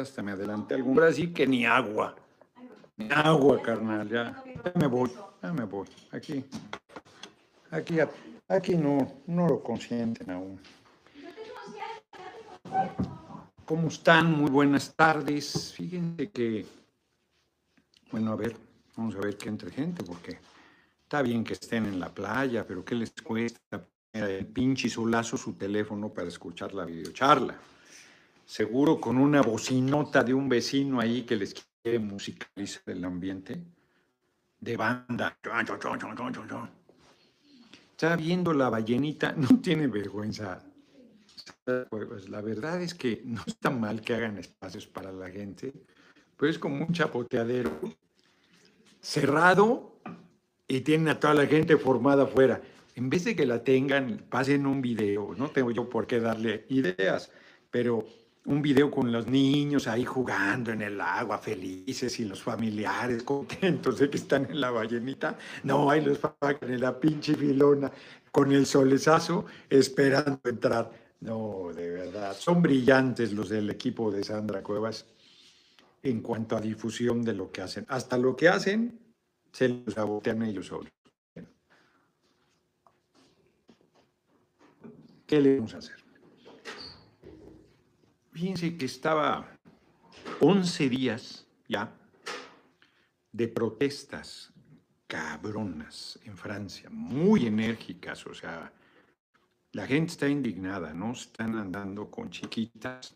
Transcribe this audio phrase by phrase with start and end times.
[0.00, 2.14] hasta me adelanté algún Brasil que ni agua.
[2.96, 4.42] Ni agua, carnal, ya.
[4.64, 5.10] Ya me voy,
[5.42, 5.88] ya me voy.
[6.10, 6.44] Aquí,
[7.70, 7.96] aquí,
[8.48, 10.60] aquí no, no lo consienten aún.
[13.64, 14.32] ¿Cómo están?
[14.32, 15.72] Muy buenas tardes.
[15.74, 16.66] Fíjense que,
[18.10, 18.56] bueno, a ver,
[18.96, 20.38] vamos a ver qué entre gente, porque
[21.02, 25.54] está bien que estén en la playa, pero ¿qué les cuesta el pinche solazo su
[25.54, 27.56] teléfono para escuchar la videocharla?
[28.44, 33.62] Seguro con una bocinota de un vecino ahí que les quiere musicalizar el ambiente
[34.60, 35.38] de banda.
[37.90, 40.62] Está viendo la ballenita, no tiene vergüenza
[41.88, 45.72] pues la verdad es que no está mal que hagan espacios para la gente,
[46.36, 47.78] pero es como un chapoteadero
[49.00, 49.96] cerrado
[50.66, 52.60] y tienen a toda la gente formada afuera.
[52.94, 56.66] En vez de que la tengan, pasen un video, no tengo yo por qué darle
[56.68, 57.30] ideas,
[57.70, 58.04] pero
[58.44, 63.98] un video con los niños ahí jugando en el agua, felices, y los familiares contentos
[63.98, 65.38] de que están en la ballenita.
[65.62, 67.90] No, ahí los pagan en la pinche filona
[68.30, 70.90] con el solezazo esperando entrar.
[71.20, 72.34] No, de verdad.
[72.36, 75.06] Son brillantes los del equipo de Sandra Cuevas
[76.02, 77.86] en cuanto a difusión de lo que hacen.
[77.88, 78.98] Hasta lo que hacen
[79.52, 80.90] se los sabotean ellos solos.
[85.26, 86.01] ¿Qué le vamos a hacer?
[88.32, 89.46] Fíjense que estaba
[90.40, 91.94] 11 días ya
[93.30, 94.52] de protestas
[95.06, 98.72] cabronas en Francia, muy enérgicas, o sea,
[99.72, 101.12] la gente está indignada, ¿no?
[101.12, 103.14] Están andando con chiquitas.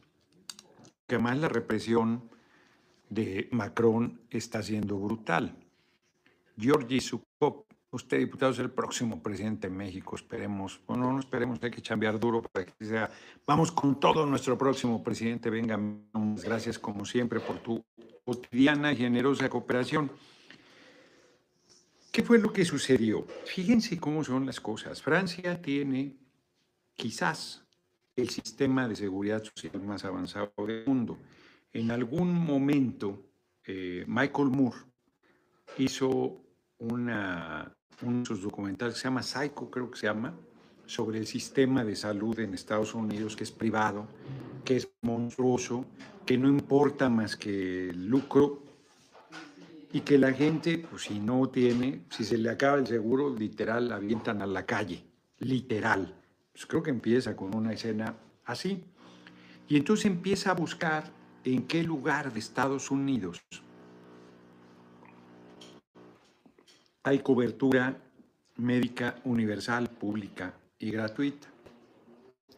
[1.07, 2.31] Que más la represión
[3.11, 5.55] de Macron está siendo brutal.
[6.59, 7.66] Georgi Sukop,
[7.97, 12.21] usted diputado es el próximo presidente de México, esperemos, bueno, no esperemos, hay que cambiar
[12.21, 13.11] duro para que sea,
[13.47, 15.79] vamos con todo nuestro próximo presidente, venga,
[16.45, 17.83] gracias como siempre por tu
[18.25, 20.11] cotidiana y generosa cooperación.
[22.13, 23.27] ¿Qué fue lo que sucedió?
[23.45, 25.03] Fíjense cómo son las cosas.
[25.03, 26.17] Francia tiene
[26.95, 27.67] quizás
[28.15, 31.19] el sistema de seguridad social más avanzado del mundo.
[31.73, 33.23] En algún momento,
[33.65, 34.79] eh, Michael Moore
[35.77, 36.43] hizo
[36.79, 40.35] una, uno de sus documentales se llama Psycho, creo que se llama,
[40.87, 44.07] sobre el sistema de salud en Estados Unidos, que es privado,
[44.65, 45.85] que es monstruoso,
[46.25, 48.63] que no importa más que el lucro
[49.93, 53.89] y que la gente, pues si no tiene, si se le acaba el seguro, literal,
[53.89, 55.05] la avientan a la calle,
[55.39, 56.15] literal.
[56.53, 58.15] Pues creo que empieza con una escena
[58.45, 58.85] así.
[59.69, 61.11] Y entonces empieza a buscar
[61.45, 63.41] en qué lugar de Estados Unidos
[67.07, 67.97] hay cobertura
[68.57, 71.47] médica universal, pública y gratuita.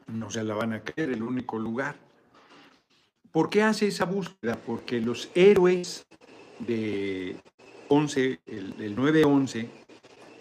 [0.06, 1.97] No se la van a creer, el único lugar.
[3.31, 4.56] ¿Por qué hace esa búsqueda?
[4.56, 6.06] Porque los héroes
[6.60, 7.36] de
[7.88, 9.69] 11, el, 9-11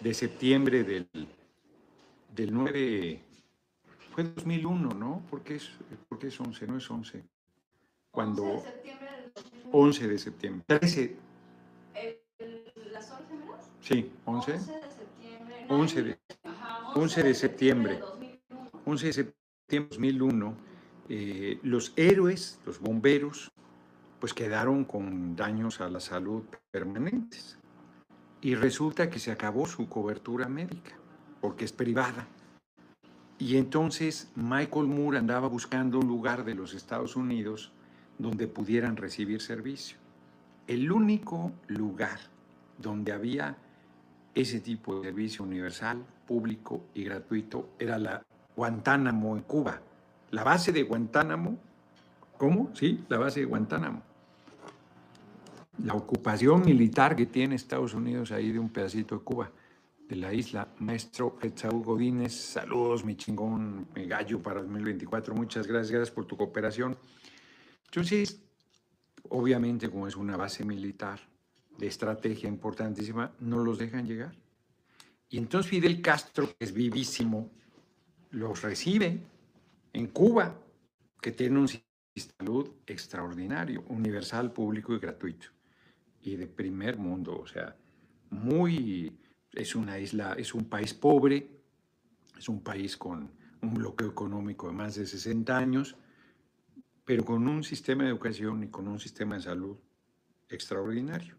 [0.00, 1.06] de septiembre del,
[2.34, 3.20] del 9
[4.14, 5.22] fue 2001, ¿no?
[5.28, 5.70] ¿Por qué, es,
[6.08, 6.66] ¿Por es 11?
[6.66, 7.24] No es 11.
[8.10, 8.42] Cuando...
[8.42, 9.32] 11 de septiembre del
[9.70, 10.64] 11 de septiembre.
[10.66, 11.27] 13.
[13.88, 14.52] ¿Las 11 menos?
[14.52, 14.52] Sí, 11.
[14.54, 15.66] 11 de septiembre.
[15.68, 16.18] 11 de,
[16.94, 18.00] 11 de septiembre.
[18.84, 19.38] 11 de septiembre
[19.68, 20.54] de 2001.
[21.10, 23.50] Eh, los héroes, los bomberos,
[24.20, 27.58] pues quedaron con daños a la salud permanentes.
[28.40, 30.92] Y resulta que se acabó su cobertura médica,
[31.40, 32.28] porque es privada.
[33.38, 37.72] Y entonces Michael Moore andaba buscando un lugar de los Estados Unidos
[38.18, 39.96] donde pudieran recibir servicio.
[40.66, 42.18] El único lugar
[42.78, 43.56] donde había
[44.40, 48.22] ese tipo de servicio universal, público y gratuito era la
[48.54, 49.80] Guantánamo en Cuba.
[50.30, 51.58] La base de Guantánamo,
[52.36, 52.70] ¿cómo?
[52.74, 54.00] Sí, la base de Guantánamo.
[55.82, 59.50] La ocupación militar que tiene Estados Unidos ahí de un pedacito de Cuba
[60.08, 62.32] de la isla, maestro Etsaú Godínez.
[62.32, 65.34] Saludos, mi chingón, mi gallo para 2024.
[65.34, 66.96] Muchas gracias, gracias por tu cooperación.
[67.86, 68.40] Entonces,
[69.30, 71.18] obviamente, como es una base militar
[71.78, 74.34] de estrategia importantísima, no los dejan llegar.
[75.30, 77.50] Y entonces Fidel Castro, que es vivísimo,
[78.30, 79.20] los recibe
[79.92, 80.58] en Cuba,
[81.20, 85.48] que tiene un sistema de salud extraordinario, universal, público y gratuito.
[86.20, 87.76] Y de primer mundo, o sea,
[88.30, 89.16] muy
[89.52, 91.48] es una isla, es un país pobre,
[92.36, 93.30] es un país con
[93.62, 95.96] un bloqueo económico de más de 60 años,
[97.04, 99.76] pero con un sistema de educación y con un sistema de salud
[100.48, 101.37] extraordinario.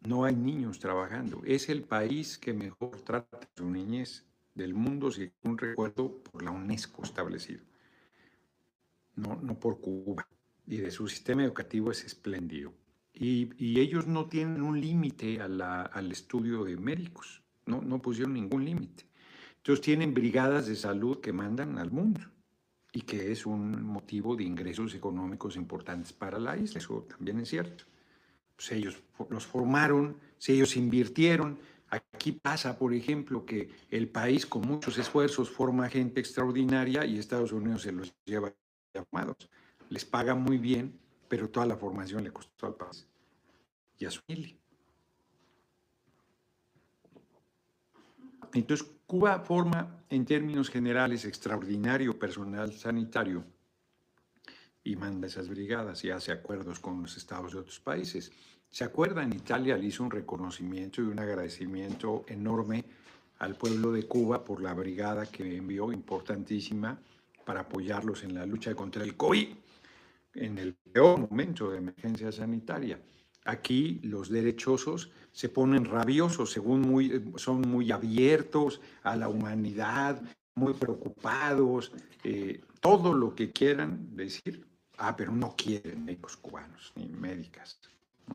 [0.00, 1.42] No hay niños trabajando.
[1.44, 4.24] Es el país que mejor trata a su niñez
[4.54, 7.62] del mundo, si un recuerdo por la UNESCO establecido.
[9.16, 10.28] No, no por Cuba,
[10.66, 12.72] y de su sistema educativo es espléndido.
[13.14, 19.06] Y, ellos no tienen un límite al estudio de médicos, no, no pusieron ningún límite.
[19.56, 22.20] Entonces tienen brigadas de salud que mandan al mundo
[22.92, 27.48] y que es un motivo de ingresos económicos importantes para la isla, eso también es
[27.48, 27.84] cierto.
[28.58, 29.00] Pues ellos
[29.30, 31.60] los formaron, si ellos invirtieron.
[31.90, 37.52] Aquí pasa, por ejemplo, que el país con muchos esfuerzos forma gente extraordinaria y Estados
[37.52, 38.52] Unidos se los lleva
[38.92, 39.48] llamados.
[39.90, 43.06] Les paga muy bien, pero toda la formación le costó al país
[43.96, 44.56] y a su familia.
[48.54, 53.44] Entonces, Cuba forma, en términos generales, extraordinario personal sanitario
[54.88, 58.32] y manda esas brigadas y hace acuerdos con los estados de otros países.
[58.70, 59.34] ¿Se acuerdan?
[59.34, 62.86] Italia le hizo un reconocimiento y un agradecimiento enorme
[63.38, 66.98] al pueblo de Cuba por la brigada que envió, importantísima,
[67.44, 69.48] para apoyarlos en la lucha contra el COVID
[70.34, 72.98] en el peor momento de emergencia sanitaria.
[73.44, 80.22] Aquí los derechosos se ponen rabiosos, según muy, son muy abiertos a la humanidad,
[80.54, 81.92] muy preocupados,
[82.24, 84.67] eh, todo lo que quieran decir.
[84.98, 87.78] Ah, pero no quieren médicos cubanos ni médicas.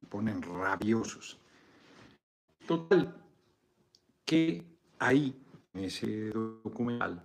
[0.09, 1.37] Ponen rabiosos.
[2.65, 3.13] Total,
[4.25, 4.63] que
[4.97, 5.37] ahí,
[5.73, 7.21] en ese documental,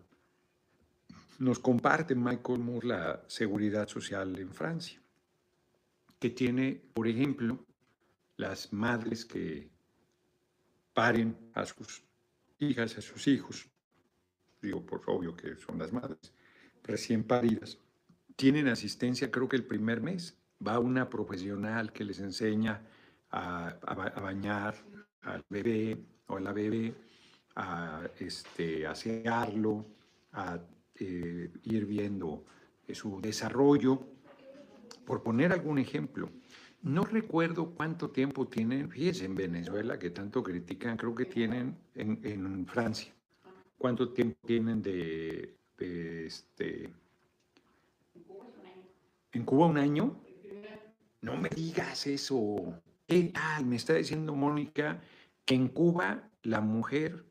[1.39, 5.01] nos comparte Michael Moore la seguridad social en Francia,
[6.19, 7.65] que tiene, por ejemplo,
[8.37, 9.71] las madres que
[10.93, 12.03] paren a sus
[12.59, 13.69] hijas, a sus hijos,
[14.61, 16.33] digo por obvio que son las madres,
[16.83, 17.79] recién paridas,
[18.39, 20.39] tienen asistencia creo que el primer mes.
[20.65, 22.83] Va una profesional que les enseña
[23.31, 23.77] a,
[24.21, 24.75] bañar
[25.23, 26.95] al bebé o a la bebé,
[27.57, 29.87] a este, asearlo,
[30.33, 30.59] a
[30.97, 32.45] eh, ir viendo
[32.87, 34.05] eh, su desarrollo.
[35.05, 36.31] Por poner algún ejemplo,
[36.83, 42.67] no recuerdo cuánto tiempo tienen, fíjense, en Venezuela, que tanto critican, creo que tienen en,
[42.67, 43.13] Francia,
[43.77, 46.93] cuánto tiempo tienen de, este...
[49.33, 50.21] ¿En Cuba un año?
[51.21, 52.81] No me digas eso.
[53.07, 53.33] ¿Qué
[53.65, 55.01] Me está diciendo Mónica
[55.45, 57.25] que en Cuba la mujer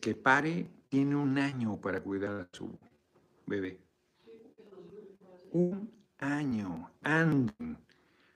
[0.00, 2.78] que pare tiene un año para cuidar a su
[3.46, 3.80] bebé.
[5.52, 6.90] Un año.
[7.02, 7.78] Anden.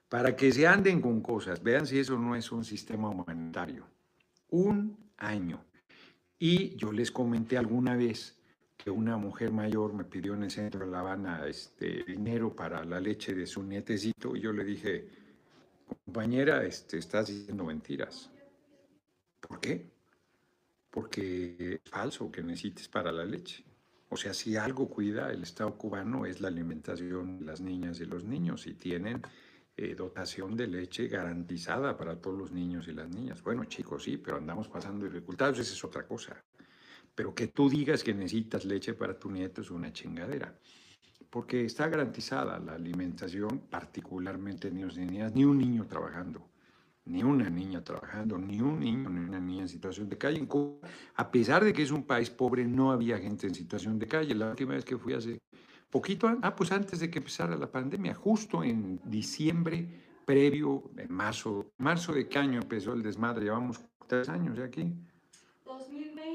[0.07, 1.61] Para que se anden con cosas.
[1.61, 3.85] Vean si eso no es un sistema humanitario.
[4.49, 5.63] Un año.
[6.39, 8.38] Y yo les comenté alguna vez
[8.79, 12.85] que una mujer mayor me pidió en el centro de La Habana este, dinero para
[12.85, 15.05] la leche de su nietecito y yo le dije,
[16.05, 18.31] compañera, este, estás diciendo mentiras.
[19.41, 19.85] ¿Por qué?
[20.89, 23.65] Porque es falso que necesites para la leche.
[24.07, 28.05] O sea, si algo cuida el Estado cubano es la alimentación de las niñas y
[28.05, 29.21] los niños y tienen
[29.75, 33.43] eh, dotación de leche garantizada para todos los niños y las niñas.
[33.43, 36.41] Bueno, chicos, sí, pero andamos pasando dificultades, esa es otra cosa.
[37.19, 40.57] Pero que tú digas que necesitas leche para tu nieto es una chingadera.
[41.29, 46.47] Porque está garantizada la alimentación, particularmente de niños y niñas, ni un niño trabajando
[47.03, 50.37] ni una niña trabajando, ni un niño, ni una niña en situación de calle.
[50.37, 53.99] En Cuba, a pesar de que es un país pobre, no había gente en situación
[53.99, 54.33] de calle.
[54.33, 55.41] La última vez que fui hace
[55.89, 59.89] poquito, ah, pues antes de que empezara la pandemia, justo en diciembre,
[60.23, 64.93] previo, en marzo, marzo de qué año empezó el desmadre, llevamos tres años aquí.
[65.69, 66.28] 2020, porque el primer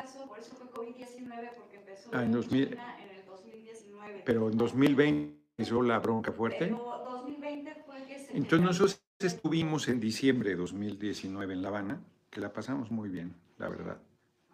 [0.00, 4.22] caso, por eso fue COVID-19, porque empezó ah, en, 2000, en el 2019.
[4.24, 6.66] Pero en 2020 empezó la bronca fuerte.
[6.66, 12.02] Pero 2020 fue que se Entonces nosotros Estuvimos en diciembre de 2019 en La Habana,
[12.30, 14.00] que la pasamos muy bien, la verdad.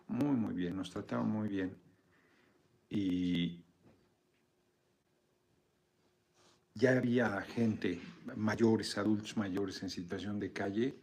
[0.08, 1.76] Muy, muy bien, nos trataron muy bien.
[2.90, 3.62] Y
[6.74, 8.00] ya había gente,
[8.34, 10.98] mayores, adultos mayores en situación de calle,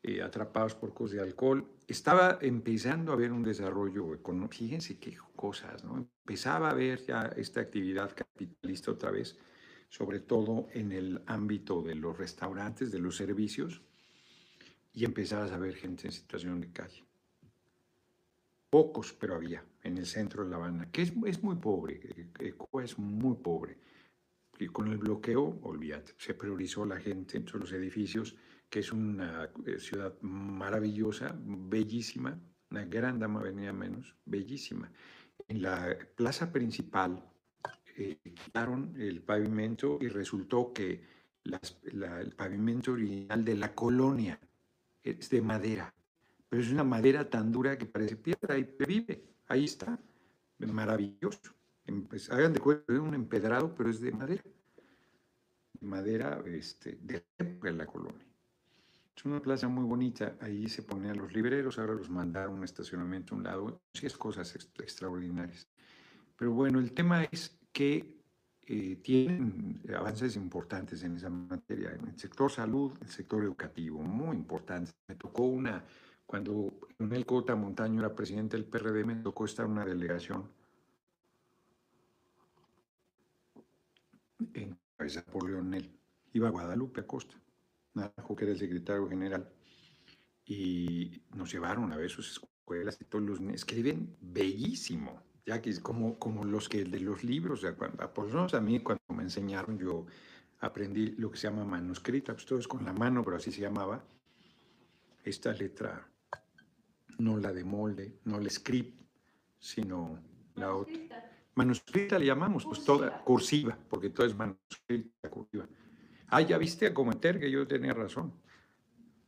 [0.00, 1.68] eh, atrapados por cosas de alcohol.
[1.88, 4.54] Estaba empezando a haber un desarrollo económico.
[4.54, 5.98] Fíjense qué cosas, ¿no?
[5.98, 9.36] Empezaba a haber ya esta actividad capitalista otra vez
[9.92, 13.82] sobre todo en el ámbito de los restaurantes, de los servicios,
[14.94, 17.04] y empezabas a ver gente en situación de calle.
[18.70, 22.00] Pocos, pero había, en el centro de La Habana, que es, es muy pobre,
[22.56, 23.76] Cuba es muy pobre.
[24.58, 28.34] Y con el bloqueo, olvídate, se priorizó la gente entre los edificios,
[28.72, 34.90] que es una eh, ciudad maravillosa, bellísima, una gran dama venía menos, bellísima.
[35.46, 37.22] En la plaza principal,
[37.98, 41.04] eh, quitaron el pavimento y resultó que
[41.44, 44.40] el pavimento original de la colonia
[45.02, 45.94] es de madera,
[46.48, 49.22] pero es una madera tan dura que parece piedra y vive.
[49.48, 50.00] Ahí está,
[50.60, 51.52] maravilloso.
[52.08, 54.42] Pues, hagan de cuenta, es un empedrado, pero es de madera.
[55.80, 57.22] madera este, de
[57.70, 58.31] la colonia.
[59.16, 62.64] Es una plaza muy bonita, ahí se ponían los libreros, ahora los mandaron a un
[62.64, 65.68] estacionamiento a un lado, sí es cosas extraordinarias.
[66.36, 68.22] Pero bueno, el tema es que
[68.64, 74.36] eh, tienen avances importantes en esa materia, en el sector salud, el sector educativo, muy
[74.36, 74.94] importantes.
[75.08, 75.84] Me tocó una,
[76.24, 80.48] cuando Leonel Cota Montaño era presidente del PRD, me tocó estar una delegación
[84.54, 85.90] en cabeza por Leonel.
[86.32, 87.36] Iba a Guadalupe Acosta,
[87.94, 89.50] Naranjo, que era el secretario general,
[90.44, 95.80] y nos llevaron a ver sus escuelas y todos los escriben bellísimo, ya que es
[95.80, 98.80] como, como los que de los libros, o sea, cuando, por lo menos a mí
[98.80, 100.06] cuando me enseñaron yo
[100.60, 103.60] aprendí lo que se llama manuscrita, pues todo es con la mano, pero así se
[103.60, 104.04] llamaba,
[105.24, 106.08] esta letra,
[107.18, 109.00] no la de molde, no la script,
[109.58, 110.18] sino
[110.54, 110.94] la otra.
[111.54, 112.18] Manuscrita.
[112.18, 115.66] Le llamamos, pues toda cursiva, porque todo es manuscrita cursiva.
[116.34, 118.32] Ah, ya viste a cometer que yo tenía razón.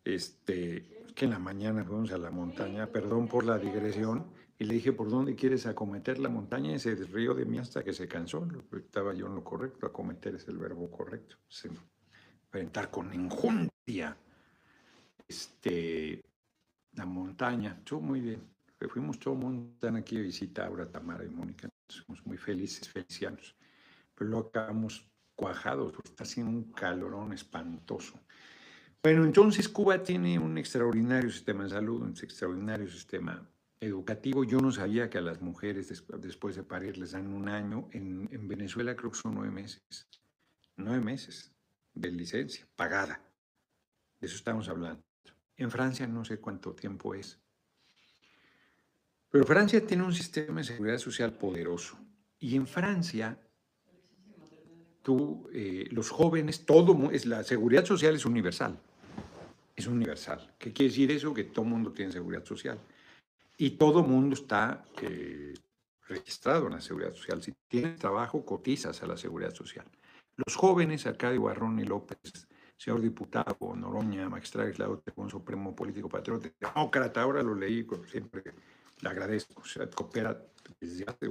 [0.02, 4.25] Este, que en la mañana fuimos a la montaña, perdón por la digresión,
[4.58, 6.73] y le dije, ¿por dónde quieres acometer la montaña?
[6.75, 8.49] Y se río de mí hasta que se cansó.
[8.73, 11.37] Estaba yo en lo correcto, acometer es el verbo correcto.
[11.46, 11.68] Se,
[12.46, 14.16] enfrentar con enjundia
[15.28, 16.25] este,
[16.92, 17.76] la montaña.
[17.80, 18.40] Estuvo muy bien.
[18.88, 19.38] Fuimos todo
[19.82, 21.68] el aquí de visita, ahora Tamara y Mónica.
[21.87, 23.54] Somos muy felices, felicianos.
[24.14, 28.20] Pero lo acabamos cuajados, porque está haciendo un calorón espantoso.
[29.02, 33.46] Bueno, entonces Cuba tiene un extraordinario sistema de salud, un extraordinario sistema
[33.80, 34.44] educativo.
[34.44, 37.88] Yo no sabía que a las mujeres después de parir les dan un año.
[37.92, 39.82] En, en Venezuela creo que son nueve meses.
[40.76, 41.52] Nueve meses
[41.92, 43.20] de licencia pagada.
[44.20, 45.02] De eso estamos hablando.
[45.56, 47.38] En Francia no sé cuánto tiempo es.
[49.30, 51.98] Pero Francia tiene un sistema de seguridad social poderoso.
[52.38, 53.38] Y en Francia,
[55.04, 58.80] tú, eh, los jóvenes, todo, es, la seguridad social es universal.
[59.76, 60.54] Es universal.
[60.58, 61.32] ¿Qué quiere decir eso?
[61.32, 62.78] Que todo mundo tiene seguridad social.
[63.56, 65.54] Y todo mundo está eh,
[66.08, 67.42] registrado en la seguridad social.
[67.42, 69.87] Si tienes trabajo, cotizas a la seguridad social.
[70.37, 76.50] Los jóvenes, Arcadio Barrón y López, señor diputado, Noroña, magistrado aislado un Supremo Político Patriota,
[76.58, 78.42] demócrata, ahora lo leí siempre
[79.00, 79.62] le agradezco.
[79.62, 80.42] O sea, coopera
[80.80, 81.30] desde hace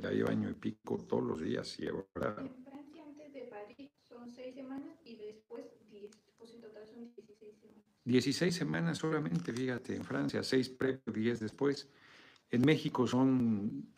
[0.00, 2.36] ya lleva año y pico todos los días y ahora...
[2.38, 7.04] En Francia antes de París son seis semanas y después diez, pues en total son
[8.04, 8.54] 16 semanas.
[8.54, 11.88] 16 semanas solamente, fíjate, en Francia, seis previos, 10 después.
[12.50, 13.92] En México son...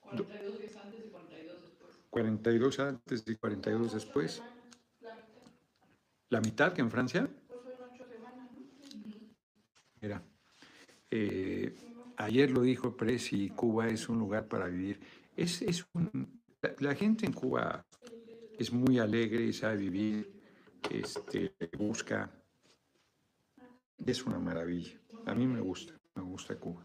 [0.00, 1.90] 42 días antes y 42 después.
[2.10, 4.42] 42 antes y 42 después.
[6.30, 6.68] La mitad.
[6.68, 7.28] ¿La que en Francia?
[7.46, 8.60] Pues son 8 semanas, ¿no?
[10.00, 10.22] Mira.
[11.10, 11.74] Eh,
[12.16, 15.00] ayer lo dijo Presi, Cuba es un lugar para vivir.
[15.36, 15.86] Es, es
[16.78, 17.86] la, gente en Cuba
[18.58, 20.32] es muy alegre y sabe vivir,
[20.90, 22.30] este, busca.
[24.04, 24.98] Es una maravilla.
[25.26, 26.84] A mí me gusta, me gusta Cuba.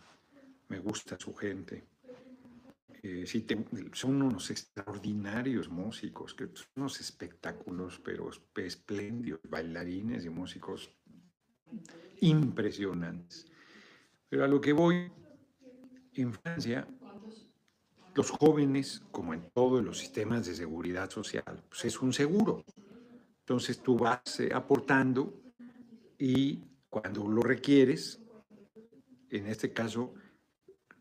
[0.69, 1.85] Me gusta su gente.
[3.01, 3.25] Eh,
[3.93, 10.89] son unos extraordinarios músicos, que son unos espectáculos, pero espléndidos, bailarines y músicos
[12.21, 13.45] impresionantes.
[14.29, 15.11] Pero a lo que voy
[16.13, 16.87] en Francia,
[18.15, 22.63] los jóvenes, como en todos los sistemas de seguridad social, pues es un seguro.
[23.39, 25.41] Entonces tú vas eh, aportando
[26.17, 26.63] y
[26.93, 28.21] cuando lo requieres,
[29.31, 30.13] en este caso,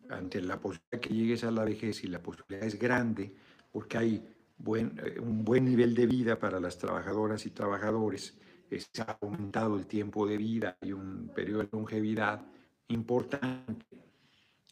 [0.08, 3.34] ante la posibilidad que llegues a la vejez y la posibilidad es grande,
[3.70, 8.38] porque hay eh, un buen nivel de vida para las trabajadoras y trabajadores,
[8.70, 12.42] se ha aumentado el tiempo de vida y un periodo de longevidad
[12.88, 13.84] importante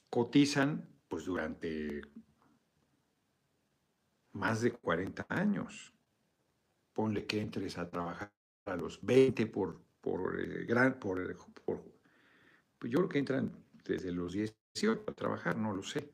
[0.09, 2.01] cotizan pues durante
[4.33, 5.93] más de 40 años.
[6.95, 8.33] Ponle que entres a trabajar
[8.65, 11.83] a los 20 por, por, eh, gran, por, por,
[12.79, 13.53] pues yo creo que entran
[13.85, 16.13] desde los 18 a trabajar, no lo sé,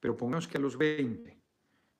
[0.00, 1.36] pero pongamos que a los 20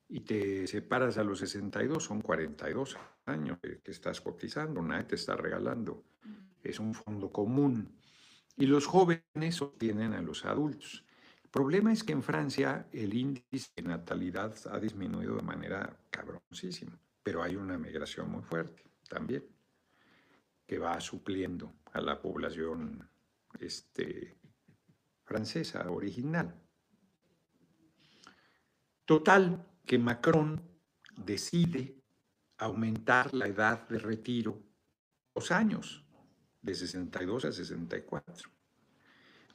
[0.09, 5.15] y te separas a los 62, son 42 años que, que estás cotizando, nadie te
[5.17, 6.05] está regalando,
[6.63, 7.99] es un fondo común.
[8.57, 11.05] Y los jóvenes obtienen a los adultos.
[11.43, 16.99] El problema es que en Francia el índice de natalidad ha disminuido de manera cabroncísima,
[17.23, 19.56] pero hay una migración muy fuerte también
[20.67, 23.09] que va supliendo a la población
[23.61, 24.37] este,
[25.25, 26.55] francesa original.
[29.05, 30.61] Total, que Macron
[31.17, 32.03] decide
[32.59, 34.61] aumentar la edad de retiro
[35.35, 36.05] dos años,
[36.61, 38.51] de 62 a 64.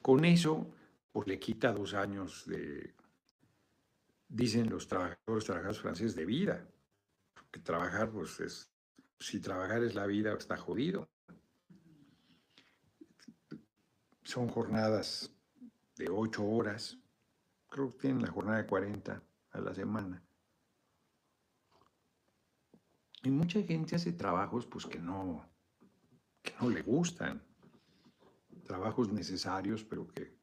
[0.00, 0.74] Con eso
[1.12, 2.94] pues le quita dos años de,
[4.28, 6.66] dicen los trabajadores, trabajadores franceses, de vida.
[7.34, 8.71] Porque trabajar, pues es
[9.22, 11.08] Si trabajar es la vida, está jodido.
[14.24, 15.32] Son jornadas
[15.94, 16.98] de ocho horas.
[17.68, 20.20] Creo que tienen la jornada de 40 a la semana.
[23.22, 25.48] Y mucha gente hace trabajos pues que no,
[26.42, 27.40] que no le gustan.
[28.64, 30.36] Trabajos necesarios, pero que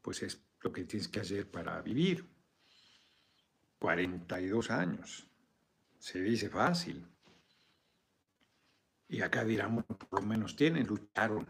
[0.00, 2.30] pues es lo que tienes que hacer para vivir.
[3.80, 5.26] 42 años.
[5.98, 7.11] Se dice fácil.
[9.12, 11.46] Y acá dirán, por lo menos tienen, lucharon,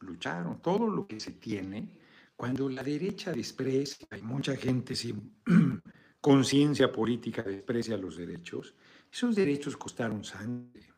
[0.00, 0.60] lucharon.
[0.60, 1.88] Todo lo que se tiene,
[2.36, 5.40] cuando la derecha desprecia, hay mucha gente sin
[6.20, 8.74] conciencia política desprecia los derechos,
[9.10, 10.92] esos derechos costaron sangre,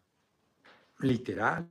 [0.99, 1.69] literal.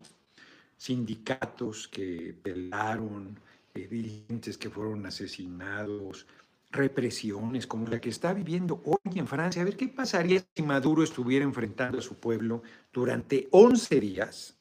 [0.78, 3.38] Sindicatos que pelaron,
[3.74, 6.28] eh, dirigentes que fueron asesinados,
[6.74, 9.62] represiones como la que está viviendo hoy en Francia.
[9.62, 14.58] A ver qué pasaría si Maduro estuviera enfrentando a su pueblo durante 11 días,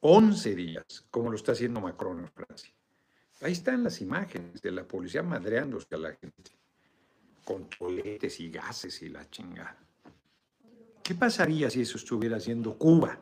[0.00, 2.72] 11 días, como lo está haciendo Macron en Francia.
[3.40, 6.50] Ahí están las imágenes de la policía madreándose a la gente,
[7.44, 9.78] con toletes y gases y la chingada.
[11.02, 13.18] ¿Qué pasaría si eso estuviera haciendo Cuba?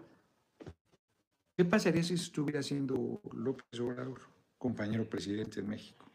[1.56, 4.20] ¿Qué pasaría si eso estuviera haciendo López Obrador,
[4.58, 6.05] compañero presidente de México?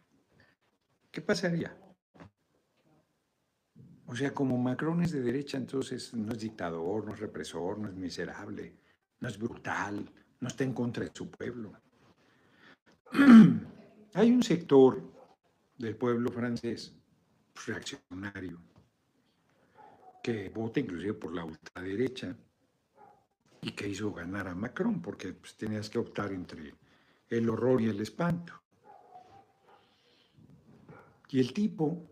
[1.12, 1.78] ¿Qué pasaría?
[4.08, 7.90] O sea, como Macron es de derecha, entonces no es dictador, no es represor, no
[7.90, 8.76] es miserable,
[9.20, 11.74] no es brutal, no está en contra de su pueblo.
[14.14, 15.02] Hay un sector
[15.78, 16.94] del pueblo francés
[17.66, 18.62] reaccionario
[20.24, 22.36] que vota inclusive por la ultraderecha
[23.62, 26.74] y que hizo ganar a Macron porque pues, tenías que optar entre
[27.30, 28.62] el horror y el espanto.
[31.32, 32.10] Y el tipo,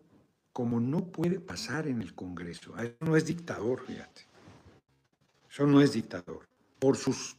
[0.54, 4.22] como no puede pasar en el Congreso, eso no es dictador, fíjate.
[5.50, 6.48] Eso no es dictador.
[6.80, 7.36] Por sus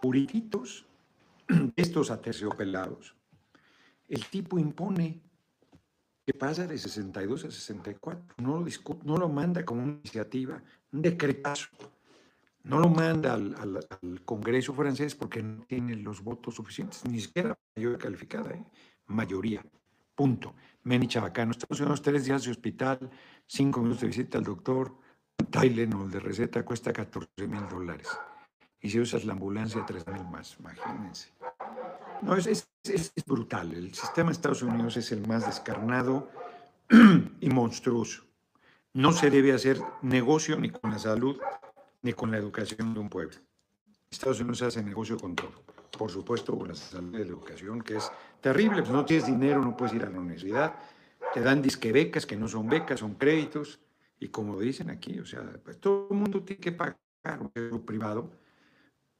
[0.00, 0.86] purititos,
[1.76, 3.16] estos aterciopelados,
[4.08, 5.20] el tipo impone
[6.24, 8.34] que pasa de 62 a 64.
[8.38, 11.68] No lo, discute, no lo manda como una iniciativa, un decretazo.
[12.62, 17.56] No lo manda al, al, Congreso francés porque no tiene los votos suficientes, ni siquiera
[17.76, 18.64] mayoría calificada, ¿eh?
[19.06, 19.64] mayoría.
[20.16, 20.54] Punto.
[20.84, 21.52] Meni Chabacano.
[21.52, 23.10] Estamos en unos tres días de hospital,
[23.46, 24.96] cinco minutos de visita al doctor.
[25.50, 28.08] Tylenol de receta cuesta 14 mil dólares.
[28.80, 30.56] Y si usas la ambulancia, 3 mil más.
[30.58, 31.32] Imagínense.
[32.22, 33.72] No, es, es, es, brutal.
[33.74, 36.30] El sistema de Estados Unidos es el más descarnado
[37.40, 38.24] y monstruoso.
[38.94, 41.38] No se debe hacer negocio ni con la salud
[42.00, 43.36] ni con la educación de un pueblo.
[44.10, 47.96] Estados Unidos hace negocio con todo por supuesto, con la salud de la educación, que
[47.96, 50.76] es terrible, pues no tienes dinero, no puedes ir a la universidad,
[51.32, 53.80] te dan disque becas, que no son becas, son créditos,
[54.18, 56.96] y como dicen aquí, o sea, pues todo el mundo tiene que pagar
[57.40, 58.30] un privado,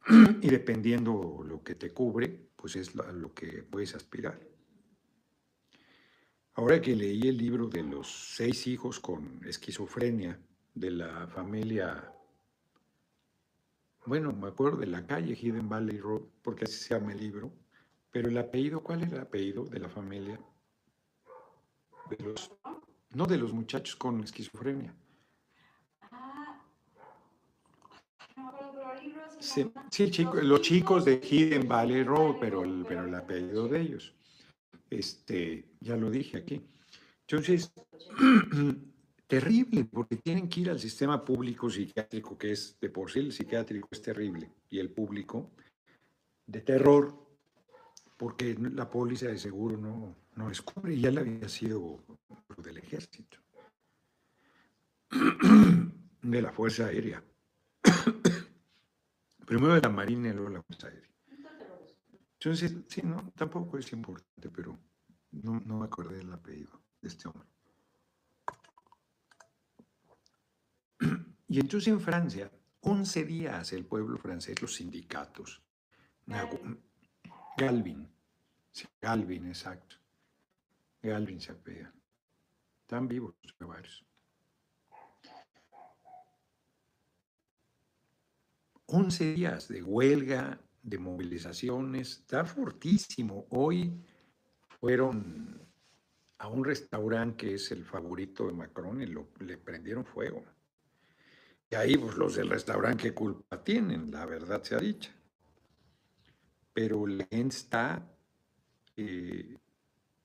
[0.41, 4.39] y dependiendo lo que te cubre, pues es lo que puedes aspirar.
[6.55, 10.39] Ahora que leí el libro de los seis hijos con esquizofrenia
[10.75, 12.16] de la familia
[14.07, 17.53] bueno, me acuerdo de la calle Hidden Valley Road, porque así se llama el libro,
[18.11, 20.41] pero el apellido, ¿cuál es el apellido de la familia?
[22.09, 22.53] De los,
[23.11, 24.95] no de los muchachos con esquizofrenia.
[29.41, 33.81] Sí, sí chico, los chicos de Hidden Valley Road, pero el, pero el apellido de
[33.81, 34.15] ellos.
[34.89, 36.65] Este, ya lo dije aquí.
[37.29, 37.73] Entonces,
[39.27, 43.33] terrible, porque tienen que ir al sistema público psiquiátrico, que es de por sí el
[43.33, 45.51] psiquiátrico es terrible, y el público
[46.47, 47.27] de terror,
[48.17, 51.99] porque la póliza de seguro no, no les cubre, y ya le había sido
[52.59, 53.39] del ejército,
[56.23, 57.23] de la Fuerza Aérea.
[59.47, 61.11] Primero de la Marina y luego de la Fuerza Aérea.
[62.39, 64.79] Entonces, sí, no, tampoco es importante, pero
[65.33, 67.56] no, no me acordé del apellido de este hombre.
[71.49, 75.63] Y entonces en Francia, 11 días el pueblo francés, los sindicatos,
[77.57, 78.09] Galvin,
[79.01, 79.97] Galvin, exacto.
[81.03, 81.93] Galvin se apea.
[82.83, 84.05] Están vivos varios.
[88.87, 93.47] 11 días de huelga, de movilizaciones, está fortísimo.
[93.51, 93.93] Hoy
[94.81, 95.61] fueron
[96.39, 100.45] a un restaurante que es el favorito de Macron y lo, le prendieron fuego.
[101.71, 104.11] Y ahí pues, los del restaurante, ¿qué culpa tienen?
[104.11, 105.11] La verdad se ha dicho.
[106.73, 108.07] Pero la está...
[108.97, 109.57] Eh,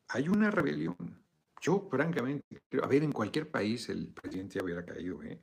[0.09, 1.21] hay una rebelión.
[1.61, 5.39] Yo, francamente, a ver, en cualquier país el presidente hubiera caído, ¿eh?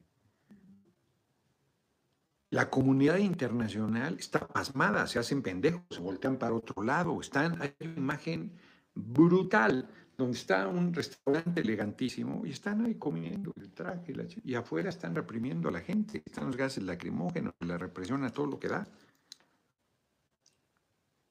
[2.51, 7.75] La comunidad internacional está pasmada, se hacen pendejos, se voltean para otro lado, están, hay
[7.81, 8.53] una imagen
[8.95, 14.89] brutal donde está un restaurante elegantísimo y están ahí comiendo el traje la y afuera
[14.89, 18.67] están reprimiendo a la gente, están los gases lacrimógenos, la represión a todo lo que
[18.67, 18.85] da.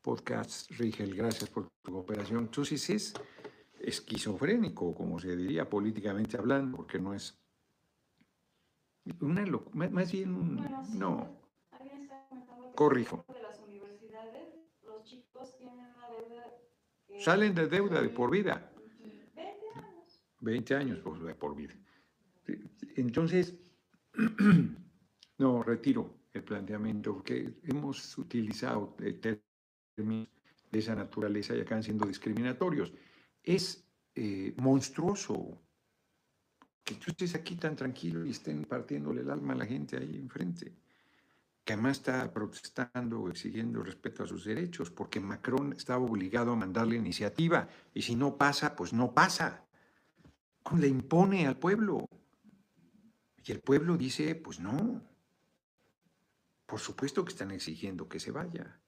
[0.02, 2.46] Podcast Rigel, gracias por tu cooperación.
[2.46, 3.14] Entonces es
[3.82, 7.38] esquizofrénico, como se diría políticamente hablando, porque no es
[9.20, 11.28] una loc- más bien un, Bueno, sí, no,
[12.74, 13.26] Corrijo.
[13.28, 16.54] de las universidades, los chicos tienen una deuda
[17.20, 18.72] salen de deuda de por vida.
[20.40, 21.04] 20 años.
[21.04, 21.74] 20 años pues, por vida.
[22.96, 23.56] Entonces,
[25.38, 29.40] no, retiro el planteamiento, porque hemos utilizado eh,
[29.96, 30.30] términos
[30.72, 32.94] de esa naturaleza y acaban siendo discriminatorios.
[33.44, 35.62] Es eh, monstruoso
[36.84, 40.16] que tú estés aquí tan tranquilo y estén partiéndole el alma a la gente ahí
[40.16, 40.74] enfrente,
[41.64, 46.56] que además está protestando o exigiendo respeto a sus derechos, porque Macron estaba obligado a
[46.56, 49.67] mandar la iniciativa, y si no pasa, pues no pasa
[50.76, 52.10] le impone al pueblo.
[53.44, 55.02] Y el pueblo dice, pues no.
[56.66, 58.80] Por supuesto que están exigiendo que se vaya.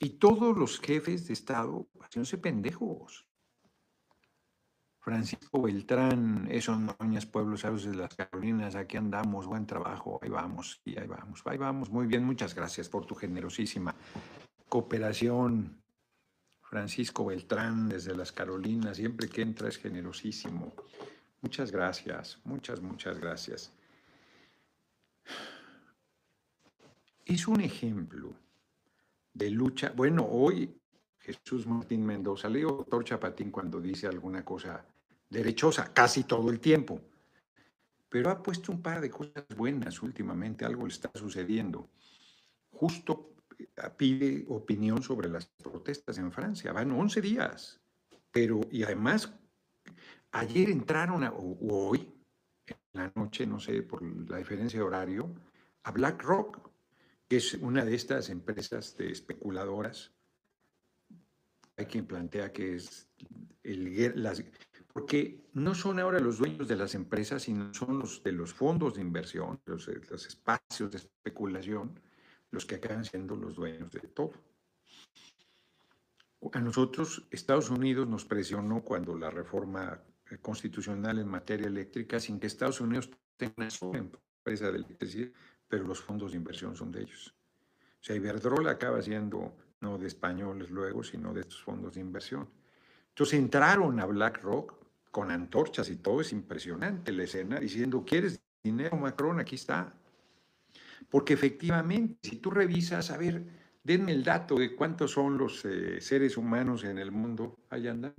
[0.00, 3.26] Y todos los jefes de Estado haciéndose pendejos.
[5.00, 10.82] Francisco Beltrán, esos Noñas Pueblos Sabios de las Carolinas, aquí andamos, buen trabajo, ahí vamos,
[10.84, 13.94] y ahí vamos, ahí vamos, muy bien, muchas gracias por tu generosísima
[14.68, 15.82] cooperación.
[16.68, 20.74] Francisco Beltrán desde las Carolinas, siempre que entra es generosísimo.
[21.40, 23.72] Muchas gracias, muchas, muchas gracias.
[27.24, 28.34] Es un ejemplo
[29.32, 29.92] de lucha.
[29.96, 30.78] Bueno, hoy
[31.20, 34.84] Jesús Martín Mendoza, leo doctor Chapatín cuando dice alguna cosa
[35.30, 37.00] derechosa, casi todo el tiempo,
[38.10, 41.88] pero ha puesto un par de cosas buenas últimamente, algo le está sucediendo.
[42.72, 43.37] Justo
[43.96, 46.72] pide opinión sobre las protestas en Francia.
[46.72, 47.80] Van 11 días.
[48.30, 49.32] Pero, y además,
[50.32, 52.12] ayer entraron, a- o o hoy,
[52.66, 55.34] en la noche, no sé, por la diferencia de horario,
[55.84, 56.70] a BlackRock,
[57.28, 60.12] que es una de estas empresas de especuladoras.
[61.76, 63.08] Hay quien plantea que es
[63.62, 64.42] el, las,
[64.92, 68.94] porque no son ahora los dueños de las empresas, sino son los de los fondos
[68.94, 72.00] de inversión, los, los espacios de especulación,
[72.50, 74.32] los que acaban siendo los dueños de todo.
[76.52, 82.38] A nosotros, Estados Unidos nos presionó cuando la reforma eh, constitucional en materia eléctrica, sin
[82.38, 85.30] que Estados Unidos tenga una sola empresa de electricidad,
[85.66, 87.34] pero los fondos de inversión son de ellos.
[88.00, 92.48] O sea, Iberdrola acaba siendo no de españoles luego, sino de estos fondos de inversión.
[93.08, 94.74] Entonces entraron a BlackRock
[95.10, 99.40] con antorchas y todo, es impresionante la escena, diciendo, ¿quieres dinero, Macron?
[99.40, 99.92] Aquí está.
[101.08, 103.44] Porque efectivamente, si tú revisas, a ver,
[103.82, 108.14] denme el dato de cuántos son los eh, seres humanos en el mundo, ahí andan.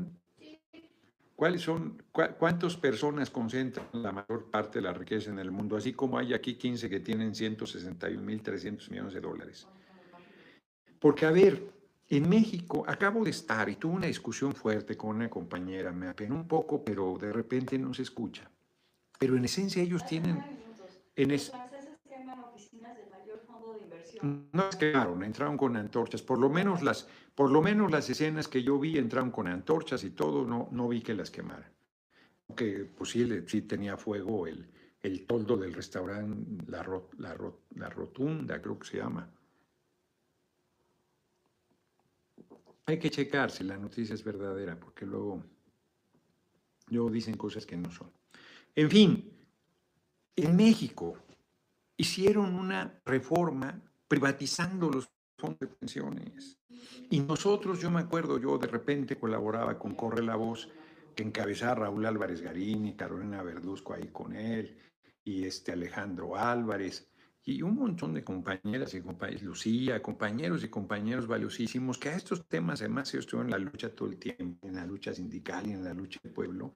[1.35, 5.77] ¿Cuáles son, cuántas personas concentran la mayor parte de la riqueza en el mundo?
[5.77, 9.69] Así como hay aquí 15 que tienen 161.300 millones de dólares.
[10.99, 11.63] Porque, a ver,
[12.09, 16.35] en México acabo de estar y tuve una discusión fuerte con una compañera, me apenó
[16.35, 18.51] un poco, pero de repente no se escucha.
[19.17, 20.43] Pero en esencia ellos tienen,
[21.15, 24.08] en es, franceses queman oficinas del mayor fondo de inversión.
[24.23, 26.21] No se quemaron, entraron con antorchas.
[26.21, 30.03] Por lo menos las, por lo menos las escenas que yo vi entraron con antorchas
[30.03, 31.71] y todo, no, no vi que las quemaran.
[32.55, 34.69] Que pues sí, sí tenía fuego el,
[35.01, 39.29] el toldo del restaurante la, Ro- la, Ro- la Rotunda, creo que se llama.
[42.85, 45.43] Hay que checar si la noticia es verdadera, porque luego,
[46.87, 48.11] luego dicen cosas que no son.
[48.75, 49.31] En fin,
[50.35, 51.17] en México
[51.97, 53.79] hicieron una reforma
[54.09, 56.57] privatizando los fondos de pensiones.
[57.09, 60.69] Y nosotros, yo me acuerdo, yo de repente colaboraba con Corre la Voz,
[61.15, 64.77] que encabezaba Raúl Álvarez Garín y Carolina Verduzco ahí con él,
[65.23, 67.09] y este Alejandro Álvarez,
[67.43, 72.47] y un montón de compañeras y compañeros, Lucía, compañeros y compañeros valiosísimos, que a estos
[72.47, 75.71] temas además yo estuve en la lucha todo el tiempo, en la lucha sindical y
[75.71, 76.75] en la lucha del pueblo,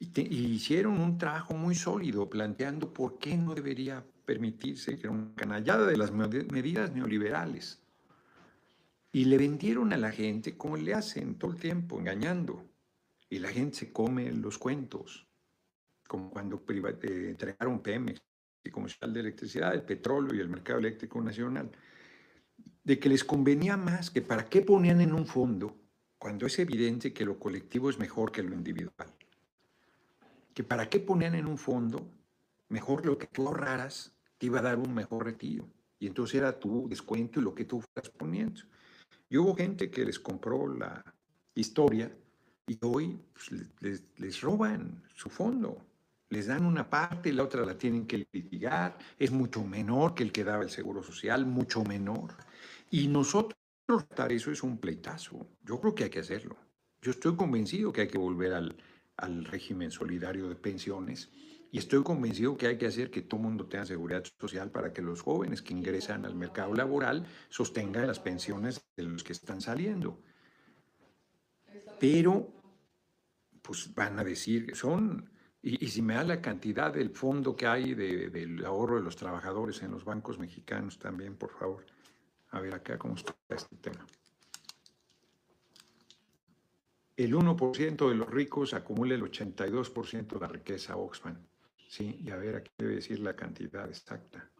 [0.00, 0.20] y,
[0.54, 5.86] hicieron un trabajo muy sólido planteando por qué no debería permitirse que era una canallada
[5.86, 7.82] de las medi- medidas neoliberales.
[9.12, 12.64] Y le vendieron a la gente como le hacen todo el tiempo, engañando.
[13.28, 15.28] Y la gente se come los cuentos,
[16.08, 18.20] como cuando eh, entregaron Pemex
[18.64, 21.70] y Comercial de Electricidad, el petróleo y el mercado eléctrico nacional,
[22.84, 25.76] de que les convenía más que para qué ponían en un fondo
[26.18, 29.14] cuando es evidente que lo colectivo es mejor que lo individual
[30.54, 32.10] que para qué ponían en un fondo
[32.68, 35.68] mejor lo que tú ahorraras te iba a dar un mejor retiro.
[35.98, 38.62] Y entonces era tu descuento y lo que tú fueras poniendo.
[39.28, 41.04] Y hubo gente que les compró la
[41.54, 42.10] historia
[42.66, 45.76] y hoy pues, le- les, roban su fondo.
[46.30, 48.96] Les dan una parte y la otra la tienen que litigar.
[49.18, 52.34] Es mucho menor que el que daba el Seguro Social, mucho menor.
[52.90, 53.56] Y nosotros
[54.28, 55.46] eso es un pleitazo.
[55.64, 56.56] Yo creo que hay que hacerlo.
[57.02, 58.76] Yo estoy convencido que hay que volver al,
[59.20, 61.30] al régimen solidario de pensiones
[61.72, 65.02] y estoy convencido que hay que hacer que todo mundo tenga seguridad social para que
[65.02, 70.20] los jóvenes que ingresan al mercado laboral sostengan las pensiones de los que están saliendo.
[72.00, 72.52] Pero,
[73.62, 75.30] pues van a decir son,
[75.62, 79.02] y, y si me da la cantidad del fondo que hay de- del ahorro de
[79.02, 81.86] los trabajadores en los bancos mexicanos también, por favor.
[82.50, 84.04] A ver acá cómo está este tema.
[87.20, 91.36] El 1% de los ricos acumula el 82% de la riqueza Oxfam.
[91.86, 94.50] Sí, y a ver, aquí debe decir la cantidad exacta.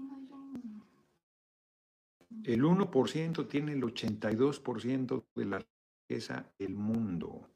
[2.44, 5.64] El 1% tiene el 82% de la
[6.07, 7.49] riqueza del mundo.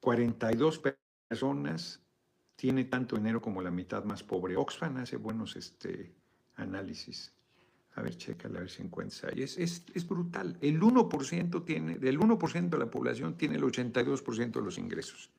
[0.00, 2.04] 42 pe- personas
[2.56, 4.56] tiene tanto dinero como la mitad más pobre.
[4.56, 6.16] Oxfam hace buenos este,
[6.56, 7.32] análisis.
[7.96, 9.42] A ver, chécale, a ver si encuentras ahí.
[9.42, 10.56] Es, es, es brutal.
[10.60, 15.30] El 1% tiene, del 1% de la población tiene el 82% de los ingresos.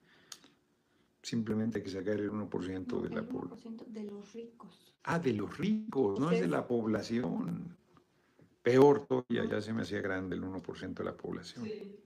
[1.22, 3.78] Simplemente hay que sacar el 1% de la población.
[3.78, 4.94] 1% de los ricos.
[5.04, 7.76] Ah, de los ricos, no es de la población.
[8.62, 11.66] Peor todavía, ya se me hacía grande el 1% de la población.
[11.66, 12.00] Sí.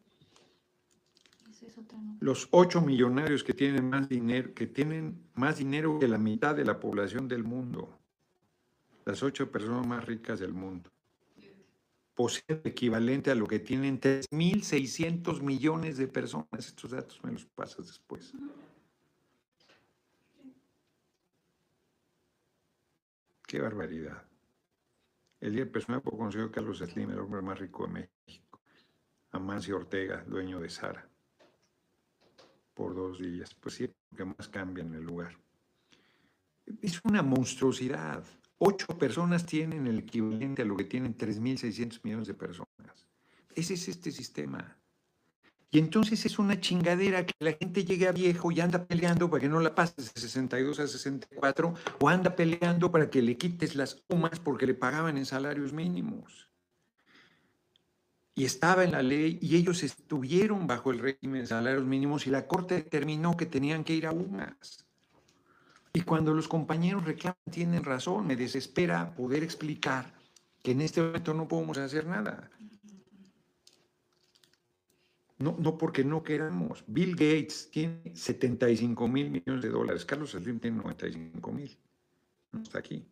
[1.49, 2.17] Esa es otra nota.
[2.21, 6.65] Los ocho millonarios que tienen más dinero, que tienen más dinero que la mitad de
[6.65, 7.98] la población del mundo.
[9.09, 10.91] Las ocho personas más ricas del mundo.
[12.13, 16.47] Poseen equivalente a lo que tienen 3.600 millones de personas.
[16.59, 18.31] Estos datos me los pasas después.
[23.47, 24.27] Qué barbaridad.
[25.39, 28.61] El día personal fue conocido Carlos Slim, el hombre más rico de México.
[29.31, 31.09] Amancio Ortega, dueño de Sara
[32.75, 33.55] por dos días.
[33.55, 35.35] Pues sí, que más cambia en el lugar.
[36.79, 38.23] Es una monstruosidad.
[38.59, 43.07] Ocho personas tienen el equivalente a lo que tienen 3.600 millones de personas.
[43.55, 44.77] Ese es este sistema.
[45.71, 49.41] Y entonces es una chingadera que la gente llegue a viejo y anda peleando para
[49.41, 53.75] que no la pases de 62 a 64 o anda peleando para que le quites
[53.75, 56.49] las UMAS porque le pagaban en salarios mínimos
[58.39, 62.29] y estaba en la ley y ellos estuvieron bajo el régimen de salarios mínimos y
[62.29, 64.87] la Corte determinó que tenían que ir a UMAS.
[65.93, 70.13] Y cuando los compañeros reclaman, tienen razón, me desespera poder explicar
[70.61, 72.51] que en este momento no podemos hacer nada.
[75.39, 76.83] No, no porque no queramos.
[76.85, 80.05] Bill Gates tiene 75 mil millones de dólares.
[80.05, 81.77] Carlos Slim tiene 95 mil.
[82.51, 83.07] No está aquí.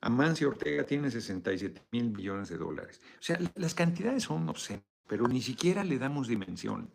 [0.00, 3.00] Amancio Ortega tiene 67 mil millones de dólares.
[3.14, 6.90] O sea, las cantidades son obscenas, pero ni siquiera le damos dimensión.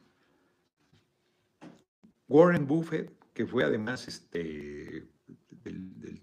[2.27, 5.07] Warren Buffett, que fue además este,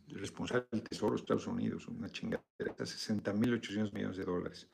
[0.08, 4.68] responsable del Tesoro de Estados Unidos, una chingadera, 60 mil 800 millones de dólares.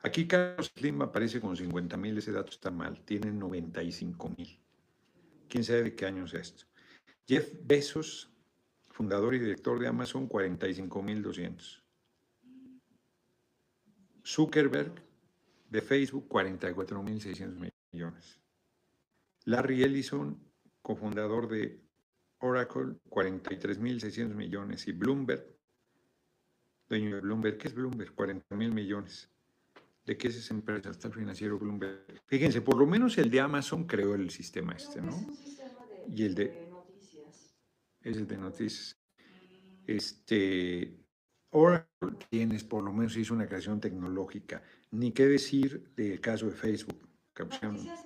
[0.00, 4.58] Aquí Carlos Slim aparece con 50 mil, ese dato está mal, tiene 95 mil.
[5.48, 6.64] ¿Quién sabe de qué año es esto?
[7.28, 8.30] Jeff Bezos,
[8.90, 11.82] fundador y director de Amazon, 45.200.
[14.24, 14.92] Zuckerberg,
[15.68, 18.40] de Facebook, 44.600 millones.
[19.44, 20.38] Larry Ellison,
[20.82, 21.80] cofundador de
[22.40, 24.86] Oracle, 43.600 millones.
[24.88, 25.46] Y Bloomberg,
[26.88, 28.14] dueño de Bloomberg, ¿qué es Bloomberg?
[28.14, 29.28] 40.000 millones.
[30.04, 30.90] ¿De qué es esa empresa?
[30.90, 32.04] Está el financiero Bloomberg.
[32.26, 35.10] Fíjense, por lo menos el de Amazon creó el sistema este, ¿no?
[35.10, 37.54] Es un sistema de, Y el de- de noticias.
[38.00, 38.96] Es el de noticias.
[39.86, 40.96] Este,
[41.50, 44.62] Oracle tienes, por lo menos hizo una creación tecnológica.
[44.90, 46.98] Ni qué decir del caso de Facebook,
[47.34, 48.04] pusieron- Noticias.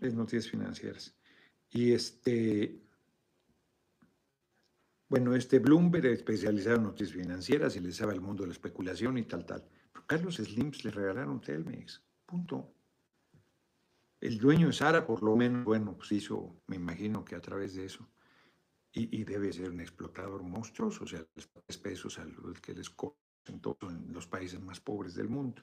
[0.00, 1.14] Es noticias financieras.
[1.70, 2.80] Y este,
[5.08, 9.18] bueno, este Bloomberg especializado en noticias financieras y le sabe al mundo de la especulación
[9.18, 9.64] y tal, tal.
[9.92, 12.72] Pero Carlos Slims le regalaron Telmex, punto.
[14.20, 17.74] El dueño de Sara, por lo menos, bueno, pues hizo, me imagino que a través
[17.74, 18.08] de eso.
[18.92, 22.90] Y, debe ser un explotador monstruoso, o sea, pagas pesos a los que les
[23.60, 25.62] todo en los países más pobres del mundo.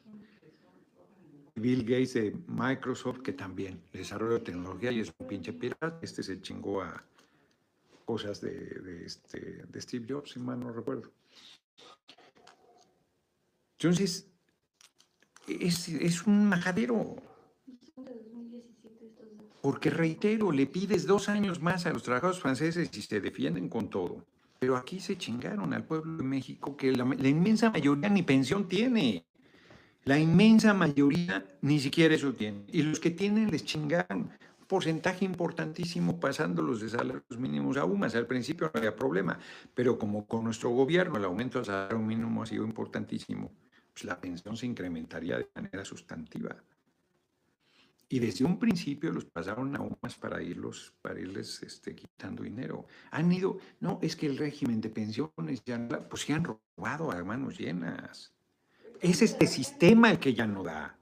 [1.58, 6.00] Bill Gates de Microsoft, que también desarrolla tecnología y es un pinche pirata.
[6.02, 7.04] Este se chingó a
[8.06, 11.12] cosas de, de este, de Steve Jobs, si mal no recuerdo.
[13.80, 14.28] Entonces,
[15.48, 17.16] es, es un majadero.
[17.94, 19.58] Son de 2017 estos datos.
[19.62, 23.90] Porque reitero, le pides dos años más a los trabajadores franceses y se defienden con
[23.90, 24.26] todo.
[24.60, 29.27] Pero aquí se chingaron al pueblo de México que la inmensa mayoría ni pensión tiene.
[30.08, 32.64] La inmensa mayoría ni siquiera eso tiene.
[32.70, 34.30] Y los que tienen les chingaron
[34.66, 38.16] porcentaje importantísimo pasándolos de salarios mínimos aún más.
[38.16, 39.38] Al principio no había problema,
[39.74, 43.52] pero como con nuestro gobierno el aumento del salario mínimo ha sido importantísimo,
[43.92, 46.56] pues la pensión se incrementaría de manera sustantiva.
[48.08, 52.86] Y desde un principio los pasaron aún más para irlos, para irles este, quitando dinero.
[53.12, 57.22] Han ido, no, es que el régimen de pensiones ya, pues se han robado a
[57.26, 58.37] manos llenas.
[59.02, 60.98] Es este sistema el que ya no da.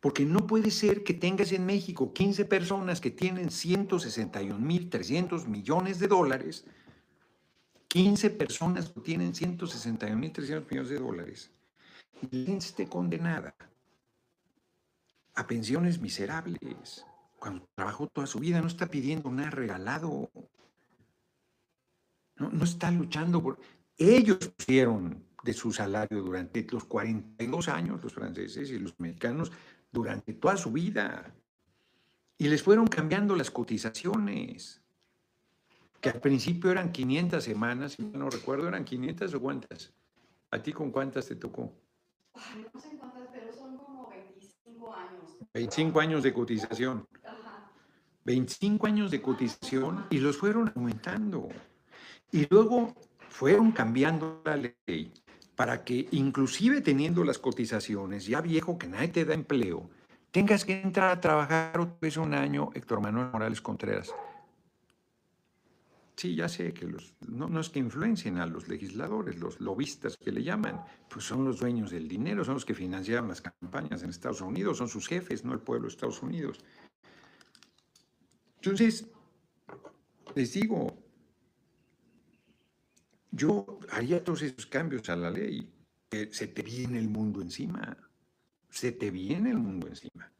[0.00, 6.08] Porque no puede ser que tengas en México 15 personas que tienen 161.300 millones de
[6.08, 6.64] dólares,
[7.88, 11.52] 15 personas que tienen 161.300 millones de dólares,
[12.30, 13.54] y la esté condenada
[15.34, 17.06] a pensiones miserables.
[17.38, 20.30] Cuando trabajó toda su vida, no está pidiendo nada regalado.
[22.36, 23.60] No, no está luchando por...
[23.98, 29.50] Ellos pusieron de su salario durante los 42 años, los franceses y los mexicanos,
[29.90, 31.34] durante toda su vida.
[32.38, 34.80] Y les fueron cambiando las cotizaciones,
[36.00, 39.92] que al principio eran 500 semanas, si no recuerdo, eran 500 o cuántas.
[40.50, 41.72] ¿A ti con cuántas te tocó?
[42.34, 45.38] Ay, no sé cuántas, pero son como 25 años.
[45.54, 47.06] 25 años de cotización.
[47.24, 47.70] Ajá.
[48.24, 51.48] 25 años de cotización y los fueron aumentando.
[52.30, 52.94] Y luego
[53.28, 55.12] fueron cambiando la ley
[55.56, 59.90] para que inclusive teniendo las cotizaciones, ya viejo que nadie te da empleo,
[60.30, 64.12] tengas que entrar a trabajar otra vez un año, Héctor Manuel Morales Contreras.
[66.16, 70.16] Sí, ya sé que los, no, no es que influencien a los legisladores, los lobistas
[70.16, 74.02] que le llaman, pues son los dueños del dinero, son los que financiaron las campañas
[74.02, 76.58] en Estados Unidos, son sus jefes, no el pueblo de Estados Unidos.
[78.56, 79.10] Entonces,
[80.34, 81.01] les digo,
[83.32, 85.72] yo haría todos esos cambios a la ley,
[86.30, 87.96] se te viene el mundo encima,
[88.68, 90.30] se te viene el mundo encima.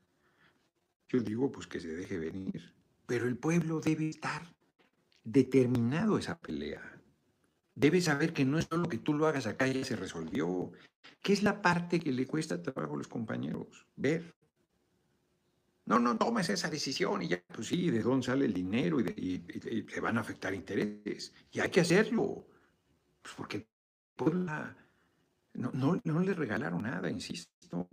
[1.09, 2.75] Yo digo, pues que se deje venir,
[3.07, 4.55] pero el pueblo debe estar
[5.25, 7.01] determinado a esa pelea.
[7.75, 10.73] Debe saber que no es solo que tú lo hagas acá y se resolvió,
[11.23, 14.35] que es la parte que le cuesta trabajo a los compañeros, ver.
[15.87, 19.03] No, no tomes esa decisión y ya, pues sí, de dónde sale el dinero y,
[19.03, 19.45] de, y,
[19.79, 21.35] y, van a afectar intereses.
[21.51, 22.47] Y hay que hacerlo.
[23.23, 23.67] Pues porque el
[24.17, 24.53] pueblo
[25.55, 27.89] no, no, no, le regalaron nada, insisto.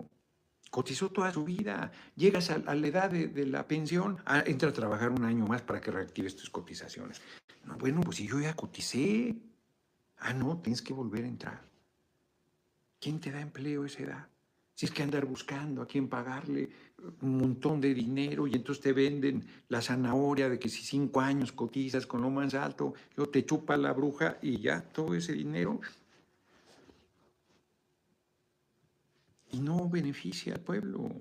[0.71, 1.91] Cotizó toda su vida.
[2.15, 5.81] Llegas a, la edad de, la pensión, a, entra a trabajar un año más para
[5.81, 7.21] que reactives tus cotizaciones.
[7.65, 9.35] No, bueno, pues si yo ya coticé.
[10.17, 11.69] Ah, no, tienes que volver a entrar.
[12.99, 14.27] ¿Quién te da empleo a esa edad?
[14.79, 16.69] Si es que andar buscando a quién pagarle
[17.19, 21.51] un montón de dinero y entonces te venden la zanahoria de que si cinco años
[21.51, 25.81] cotizas con lo más alto, luego te chupa la bruja y ya todo ese dinero.
[29.51, 31.11] Y no beneficia al pueblo.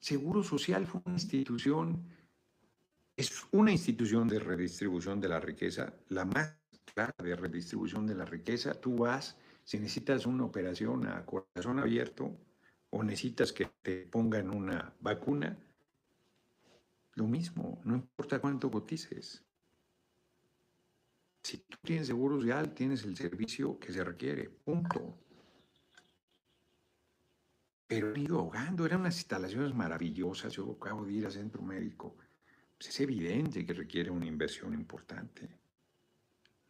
[0.00, 2.02] Seguro Social fue una institución,
[3.16, 6.52] es una institución de redistribución de la riqueza, la más
[6.92, 8.74] clara de redistribución de la riqueza.
[8.74, 9.36] Tú vas
[9.68, 12.34] si necesitas una operación a corazón abierto
[12.88, 15.58] o necesitas que te pongan una vacuna,
[17.16, 19.44] lo mismo, no importa cuánto cotices.
[21.42, 25.18] Si tú tienes seguro social, tienes el servicio que se requiere, punto.
[27.86, 32.16] Pero han ido ahogando, eran unas instalaciones maravillosas, yo acabo de ir al centro médico.
[32.78, 35.57] Pues es evidente que requiere una inversión importante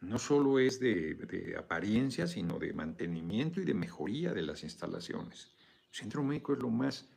[0.01, 5.51] no solo es de, apariencia, sino de mantenimiento y de mejoría de las instalaciones.
[5.91, 7.09] El centro médico es lo más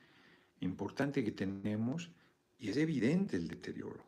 [0.61, 2.11] importante que tenemos
[2.59, 4.05] y es evidente el deterioro.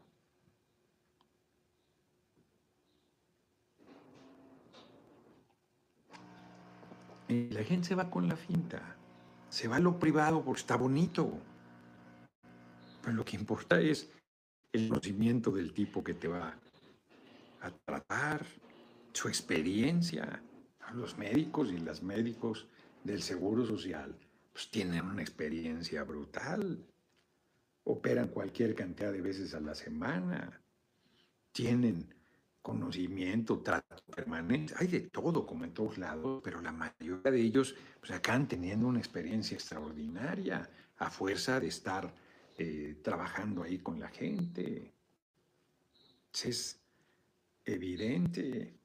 [7.29, 8.97] Y la gente se va con la finta,
[9.49, 11.39] se va a lo privado porque está bonito.
[13.03, 14.11] Pero lo que importa es
[14.73, 16.59] el conocimiento del tipo que te va
[17.61, 18.45] a tratar,
[19.15, 20.43] su experiencia.
[20.93, 22.69] Los médicos y las médicos
[23.03, 24.15] del Seguro Social
[24.53, 26.87] pues tienen una experiencia brutal.
[27.85, 30.61] Operan cualquier cantidad de veces a la semana.
[31.53, 32.15] Tienen
[32.63, 34.75] conocimiento, trato permanente.
[34.79, 38.87] Hay de todo, como en todos lados, pero la mayoría de ellos pues, acaban teniendo
[38.87, 42.15] una experiencia extraordinaria a fuerza de estar
[42.57, 44.95] eh, trabajando ahí con la gente.
[46.33, 46.81] Es
[47.65, 48.84] evidente.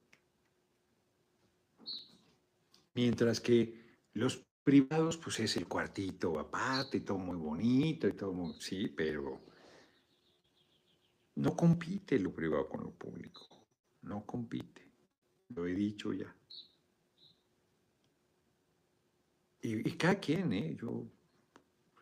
[3.01, 8.59] Mientras que los privados, pues es el cuartito aparte, todo muy bonito y todo muy,
[8.59, 9.39] sí, pero
[11.35, 13.47] no compite lo privado con lo público,
[14.01, 14.81] no compite.
[15.55, 16.35] lo he dicho ya.
[19.61, 20.75] Y, y cada quien, ¿eh?
[20.75, 20.89] Yo,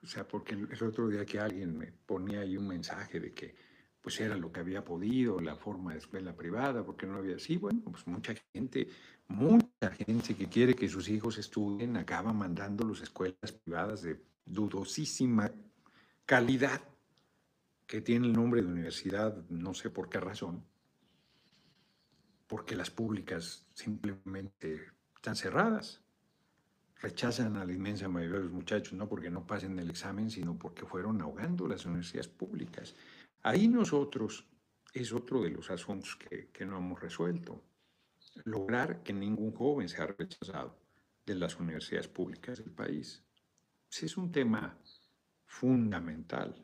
[0.02, 3.36] o sea, porque el, el otro día que alguien me ponía ahí un mensaje de
[3.36, 3.56] que
[4.02, 7.58] pues era lo que había podido, la forma de escuela privada, porque no había así,
[7.58, 8.88] bueno, pues mucha gente,
[9.28, 15.52] mucha gente que quiere que sus hijos estudien acaba mandándolos a escuelas privadas de dudosísima
[16.26, 16.82] calidad,
[17.86, 20.66] que tiene el nombre de universidad, no sé por qué razón,
[22.48, 26.02] porque las públicas simplemente están cerradas.
[27.00, 30.58] Rechazan a la inmensa mayoría de los muchachos, no porque no pasen el examen, sino
[30.58, 32.96] porque fueron ahogando las universidades públicas.
[33.44, 34.48] Ahí nosotros
[34.92, 37.62] es otro de los asuntos que no hemos resuelto.
[38.46, 40.78] Lograr que ningún joven sea rechazado
[41.26, 43.24] de las universidades públicas del país.
[43.92, 44.78] Ese es un tema
[45.46, 46.56] fundamental.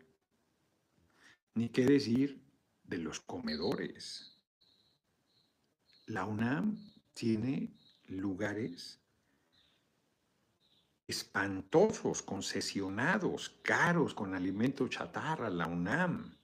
[1.55, 2.41] Ni qué decir
[2.83, 4.39] de los comedores.
[6.07, 6.77] La UNAM
[7.13, 7.73] tiene
[8.07, 8.99] lugares
[11.07, 16.35] espantosos, concesionados, caros, con alimentos chatarra, la UNAM.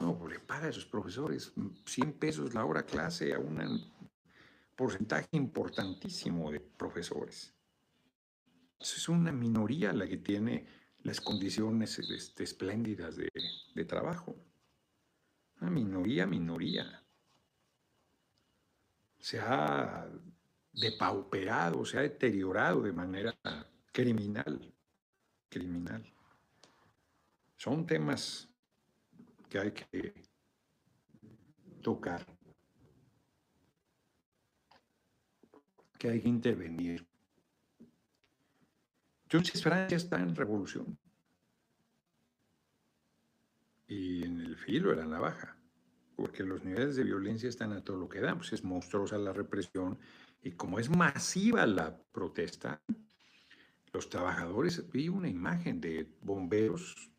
[0.00, 1.52] No, le paga a sus profesores
[1.86, 3.60] 100 pesos la hora clase a un
[4.76, 7.54] porcentaje importantísimo de profesores.
[8.80, 10.66] Es una minoría la que tiene
[11.02, 13.30] las condiciones este, espléndidas de,
[13.74, 14.36] de trabajo.
[15.60, 17.02] Una minoría, minoría.
[19.18, 20.08] Se ha
[20.72, 23.34] depauperado, se ha deteriorado de manera
[23.92, 24.74] criminal,
[25.48, 26.04] criminal.
[27.56, 28.48] Son temas
[29.48, 30.14] que hay que
[31.80, 32.26] tocar,
[36.04, 37.06] que hay que intervenir.
[39.22, 40.98] Entonces Francia está en revolución
[43.88, 45.56] y en el filo de la navaja,
[46.14, 49.32] porque los niveles de violencia están a todo lo que da, pues es monstruosa la
[49.32, 49.98] represión
[50.42, 52.82] y como es masiva la protesta,
[53.94, 57.10] los trabajadores, vi una imagen de bomberos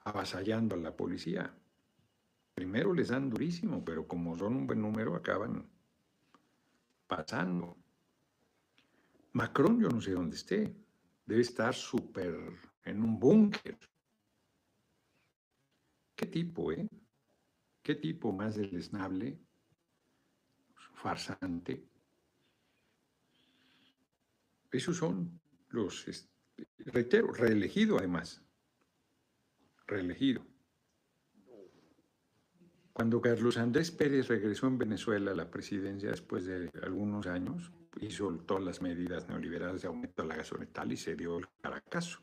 [0.00, 1.54] avasallando a la policía.
[2.54, 5.68] Primero les dan durísimo, pero como son un buen número, acaban
[7.06, 7.76] pasando.
[9.32, 10.74] Macron, yo no sé dónde esté.
[11.24, 12.34] Debe estar súper
[12.84, 13.78] en un búnker.
[16.14, 16.88] ¿Qué tipo, eh?
[17.82, 19.38] ¿Qué tipo más deleznable?
[20.94, 21.88] Farsante.
[24.70, 26.28] Esos son los,
[26.78, 28.42] reitero, reelegido además
[29.86, 30.44] reelegido.
[32.92, 38.30] Cuando Carlos Andrés Pérez regresó en Venezuela a la presidencia después de algunos años, hizo
[38.46, 42.20] todas las medidas neoliberales de aumento de la gasolina y se dio el caracazo.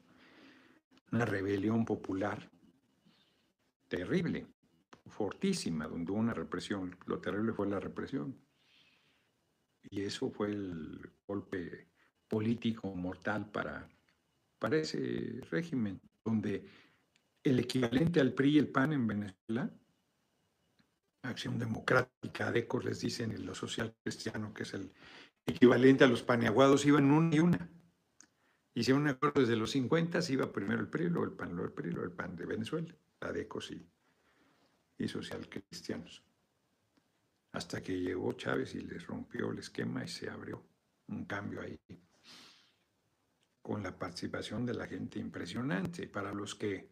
[1.11, 2.51] Una rebelión popular
[3.87, 4.45] terrible,
[5.07, 6.95] fortísima, donde hubo una represión.
[7.07, 8.37] Lo terrible fue la represión.
[9.89, 11.87] Y eso fue el golpe
[12.27, 13.89] político mortal para,
[14.59, 16.63] para ese régimen, donde
[17.43, 19.73] el equivalente al PRI y el PAN en Venezuela,
[21.21, 24.91] Acción Democrática, ADECOS les dicen, en lo social cristiano, que es el
[25.45, 27.69] equivalente a los paneaguados, iban una y una.
[28.73, 31.89] Hicieron un acuerdo desde los 50, iba primero el PRI, el PAN, luego el PRI,
[31.89, 33.85] el PAN de Venezuela, ADECOS y,
[34.97, 36.23] y social cristianos.
[37.51, 40.63] Hasta que llegó Chávez y les rompió el esquema y se abrió
[41.07, 41.79] un cambio ahí
[43.61, 46.07] con la participación de la gente impresionante.
[46.07, 46.91] Para los que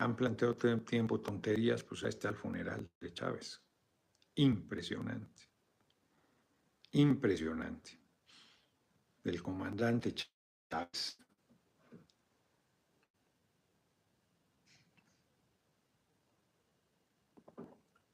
[0.00, 3.62] han planteado todo el tiempo tonterías, pues ahí está el funeral de Chávez.
[4.34, 5.42] Impresionante.
[6.92, 8.00] Impresionante.
[9.22, 11.18] Del comandante Chávez.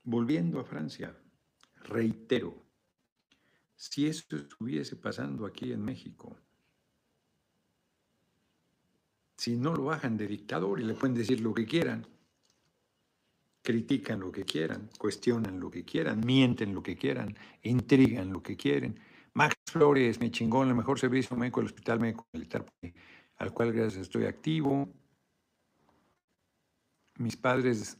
[0.03, 1.17] Volviendo a Francia,
[1.85, 2.67] reitero,
[3.77, 6.37] si esto estuviese pasando aquí en México,
[9.37, 12.07] si no lo bajan de dictador y le pueden decir lo que quieran,
[13.63, 18.57] critican lo que quieran, cuestionan lo que quieran, mienten lo que quieran, intrigan lo que
[18.57, 18.99] quieren.
[19.35, 22.65] Max Flores me chingó en el mejor servicio médico del Hospital Médico Militar,
[23.37, 24.89] al cual gracias estoy activo.
[27.19, 27.99] Mis padres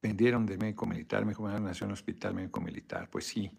[0.00, 3.08] vendieron de médico militar, me nació en el Hospital Médico Militar.
[3.08, 3.50] Pues sí,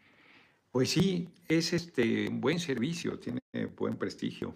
[0.71, 3.39] pues sí, es este, un buen servicio, tiene
[3.77, 4.55] buen prestigio.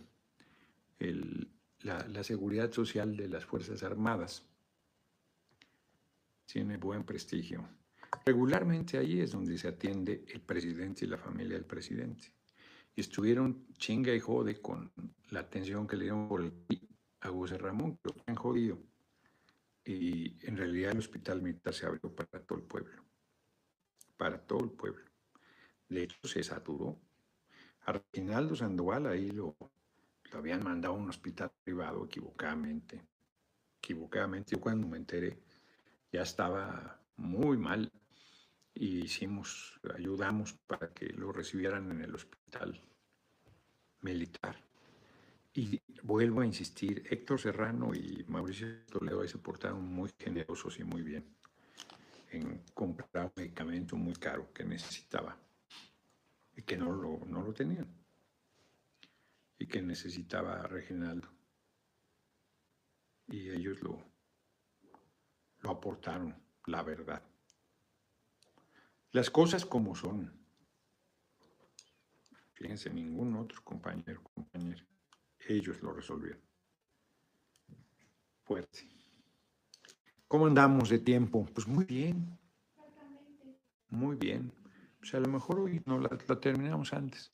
[0.99, 1.47] El,
[1.81, 4.45] la, seguridad social de las Fuerzas Armadas.
[6.45, 7.67] Tiene buen prestigio.
[8.25, 12.33] Regularmente ahí es donde se atiende el presidente y la familia del presidente.
[12.95, 14.91] Estuvieron chinga y jode con
[15.29, 16.53] la atención que le dieron por el
[17.21, 18.79] a José Ramón, que lo han jodido
[19.83, 23.03] Y en realidad el hospital militar se abrió para todo el pueblo,
[24.17, 25.05] para todo el pueblo.
[25.89, 26.99] De hecho, se saturó.
[27.81, 29.55] A Reginaldo Sandoval ahí lo,
[30.31, 33.01] lo habían mandado a un hospital privado equivocadamente.
[33.77, 34.51] Equivocadamente.
[34.51, 35.39] Yo cuando me enteré
[36.11, 37.91] ya estaba muy mal
[38.73, 42.79] y hicimos, ayudamos para que lo recibieran en el hospital
[44.01, 44.55] militar.
[45.53, 51.01] Y vuelvo a insistir, Héctor Serrano y Mauricio Toledo se portaron muy generosos y muy
[51.01, 51.25] bien
[52.31, 55.35] en comprar un medicamento muy caro que necesitaba
[56.55, 57.87] y que no lo, no lo tenían
[59.57, 61.29] y que necesitaba Reginaldo.
[63.27, 64.03] Y ellos lo,
[65.59, 66.35] lo aportaron,
[66.65, 67.21] la verdad.
[69.11, 70.31] Las cosas como son.
[72.53, 74.85] Fíjense, ningún otro compañero, compañera.
[75.47, 76.41] Ellos lo resolvieron.
[78.43, 78.87] Fuerte.
[80.27, 81.45] ¿Cómo andamos de tiempo?
[81.53, 82.37] Pues muy bien.
[83.89, 84.51] Muy bien.
[84.99, 87.31] Pues a lo mejor hoy no la terminamos antes.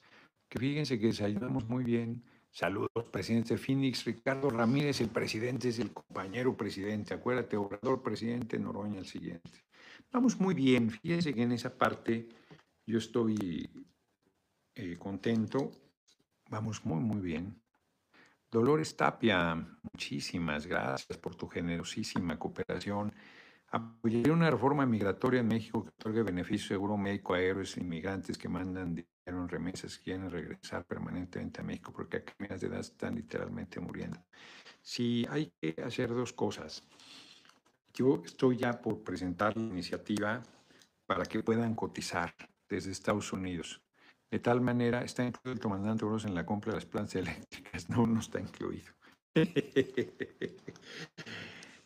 [0.53, 2.23] Que fíjense que ayudamos muy bien.
[2.51, 4.05] Saludos, presidente Phoenix.
[4.05, 7.15] Ricardo Ramírez, el presidente es el compañero presidente.
[7.15, 9.49] Acuérdate, Obrador presidente, Noroña el siguiente.
[10.11, 10.91] Vamos muy bien.
[10.91, 12.29] Fíjense que en esa parte
[12.85, 13.67] yo estoy
[14.75, 15.71] eh, contento.
[16.51, 17.59] Vamos muy, muy bien.
[18.51, 23.11] Dolores Tapia, muchísimas gracias por tu generosísima cooperación.
[23.69, 28.47] Apoyaría una reforma migratoria en México que otorgue beneficio seguro médico a héroes inmigrantes que
[28.47, 33.15] mandan dinero en remesas quieren regresar permanentemente a México porque aquí miras de edad están
[33.15, 34.23] literalmente muriendo.
[34.81, 36.83] Sí, hay que hacer dos cosas.
[37.93, 40.41] Yo estoy ya por presentar la iniciativa
[41.05, 42.33] para que puedan cotizar
[42.67, 43.81] desde Estados Unidos.
[44.31, 47.89] De tal manera, está incluido el comandante Oroz en la compra de las plantas eléctricas.
[47.89, 48.91] No, no está incluido.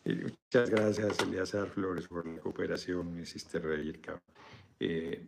[0.04, 3.14] Muchas gracias, Eliazar Flores, por la cooperación.
[3.14, 4.22] Me hiciste reír, cabrón.
[4.80, 5.26] Eh,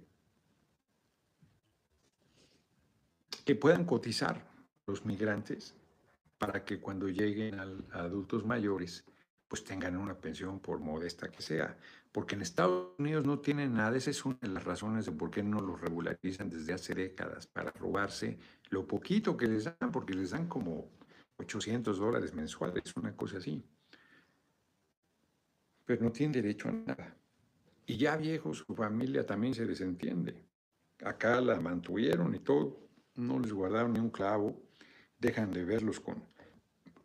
[3.41, 4.47] que puedan cotizar
[4.86, 5.74] los migrantes
[6.38, 9.05] para que cuando lleguen a adultos mayores,
[9.47, 11.76] pues tengan una pensión por modesta que sea.
[12.12, 13.97] Porque en Estados Unidos no tienen nada.
[13.97, 17.47] Esa es una de las razones de por qué no los regularizan desde hace décadas,
[17.47, 18.38] para robarse
[18.70, 20.88] lo poquito que les dan, porque les dan como
[21.36, 23.62] 800 dólares mensuales, una cosa así.
[25.84, 27.16] Pero no tienen derecho a nada.
[27.86, 30.45] Y ya viejos, su familia también se les entiende.
[31.05, 34.61] Acá la mantuvieron y todo, no les guardaron ni un clavo,
[35.19, 36.23] dejan de verlos con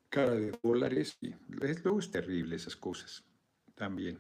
[0.10, 3.24] cara de dólares y luego es terrible esas cosas
[3.76, 4.20] también.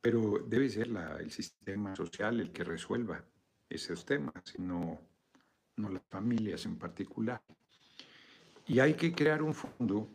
[0.00, 3.24] Pero debe ser la- el sistema social el que resuelva
[3.68, 5.00] esos temas, no,
[5.76, 7.42] no las familias en particular.
[8.66, 10.08] Y hay que crear un fondo,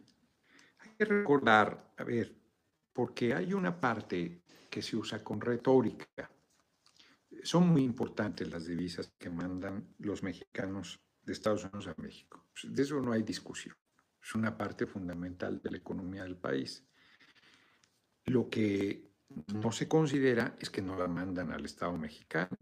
[0.80, 2.34] hay que recordar, a ver,
[2.94, 6.30] porque hay una parte que se usa con retórica.
[7.44, 12.46] Son muy importantes las divisas que mandan los mexicanos de Estados Unidos a México.
[12.52, 13.76] Pues, De eso no hay discusión.
[14.22, 16.86] Es una parte fundamental de la economía del país.
[18.26, 19.12] Lo que
[19.54, 22.58] no se considera es que no la mandan al Estado mexicano,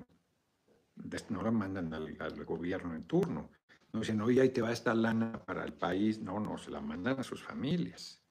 [1.30, 3.52] no la mandan al, al gobierno en turno.
[3.94, 6.20] No dicen, oye, ahí te va esta lana para el país.
[6.20, 8.22] No, no, se la mandan a sus familias.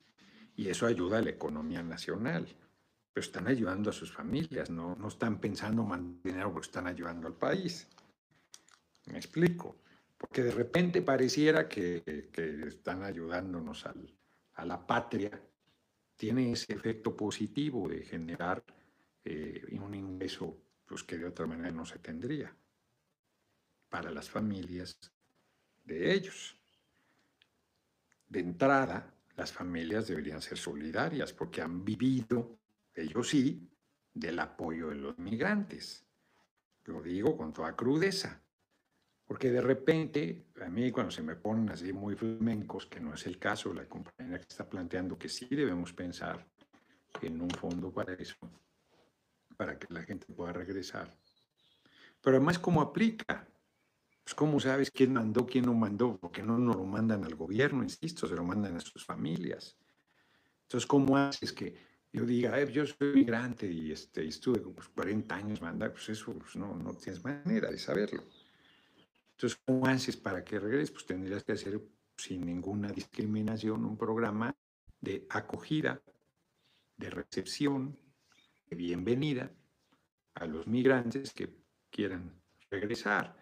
[0.57, 2.47] Y eso ayuda a la economía nacional.
[3.15, 7.29] Pero están ayudando a sus familias, no, no están pensando mandar dinero porque están ayudando
[7.29, 7.89] al país.
[9.07, 9.77] Me explico.
[10.19, 12.03] Porque de repente pareciera que,
[12.33, 14.13] que están ayudándonos al-
[14.55, 15.41] a la patria.
[16.17, 18.65] Tiene ese efecto positivo de generar
[19.25, 22.53] eh, un ingreso pues, que de otra manera no se tendría
[23.89, 24.99] para las familias
[25.85, 26.57] de ellos.
[28.29, 32.59] De entrada, las familias deberían ser solidarias porque han vivido,
[32.95, 33.71] ellos sí,
[34.13, 36.07] del apoyo de los migrantes.
[36.85, 38.41] Lo digo con toda crudeza.
[39.27, 43.27] Porque de repente, a mí cuando se me ponen así muy flamencos, que no es
[43.27, 46.47] el caso, la compañera que está planteando que sí debemos pensar
[47.23, 48.37] en un fondo para eso,
[49.57, 51.11] para que la gente pueda regresar.
[52.21, 53.49] Pero además, ¿cómo aplica?
[54.23, 56.19] Pues, ¿cómo sabes quién mandó, quién no mandó?
[56.19, 59.79] Porque no nos lo mandan al gobierno, insisto, se lo mandan a sus familias.
[60.63, 61.75] Entonces, ¿cómo haces que
[62.15, 65.91] yo diga, "Eh, yo soy migrante y este, estuve como 40 años mandar?
[65.93, 68.23] Pues eso pues, no, no tienes manera de saberlo.
[69.33, 70.93] Entonces, ¿cómo haces para que regreses?
[70.93, 71.81] Pues tendrías que hacer
[72.17, 74.55] sin ninguna discriminación un programa
[75.01, 76.01] de acogida,
[76.97, 77.99] de recepción,
[78.71, 79.51] de bienvenida
[80.35, 81.53] a los migrantes que
[81.91, 82.41] quieran
[82.71, 83.37] regresar.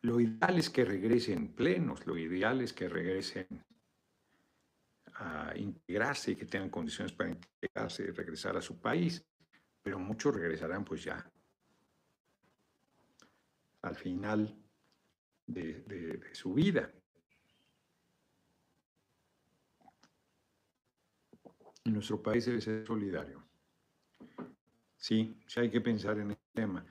[0.00, 3.46] Lo ideal es que regresen plenos, lo ideal es que regresen
[5.14, 9.24] a integrarse y que tengan condiciones para integrarse y regresar a su país,
[9.82, 11.30] pero muchos regresarán pues ya
[13.84, 14.56] al final
[15.46, 16.90] de, su vida.
[21.84, 23.44] Nuestro país debe ser solidario.
[24.96, 26.84] Sí, sí hay que pensar en el tema.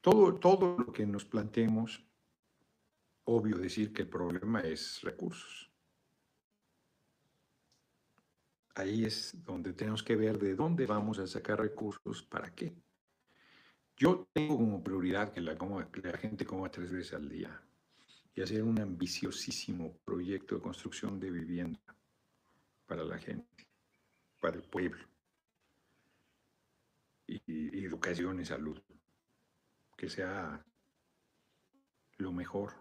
[0.00, 2.02] Todo, todo lo que nos planteemos,
[3.24, 5.71] obvio decir que el problema es recursos.
[8.74, 12.74] Ahí es donde tenemos que ver de dónde vamos a sacar recursos, para qué.
[13.96, 15.56] Yo tengo como prioridad que la,
[16.16, 17.62] gente coma tres veces al día
[18.34, 21.96] y hacer un ambiciosísimo proyecto de construcción de vivienda
[22.86, 23.68] para la gente,
[24.40, 25.06] para el pueblo,
[27.26, 28.80] y educación y salud,
[29.96, 30.64] que sea
[32.16, 32.72] lo mejor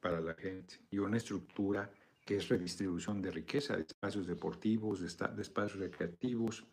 [0.00, 1.90] para la gente y una estructura
[2.24, 6.64] que es redistribución de riqueza, de espacios deportivos, de, de espacios recreativos,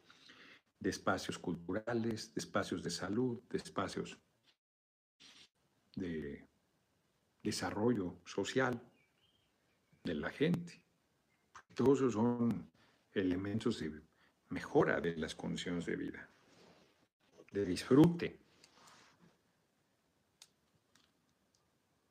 [0.80, 4.18] de espacios culturales, de espacios de salud, de espacios
[5.96, 6.48] de
[7.44, 8.82] desarrollo social
[10.04, 10.82] de la gente.
[11.74, 12.70] Todos esos son
[13.14, 14.02] elementos de
[14.50, 16.30] mejora de las condiciones de vida,
[17.52, 18.40] de disfrute.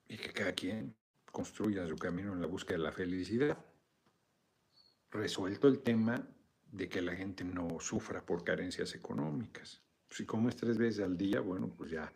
[0.08, 0.94] Y que cada quien
[1.32, 3.58] construya su camino en la búsqueda de la felicidad.
[5.10, 6.26] Resuelto el tema
[6.70, 9.82] de que la gente no sufra por carencias económicas.
[10.10, 12.12] Si comes tres veces al día, bueno, pues ya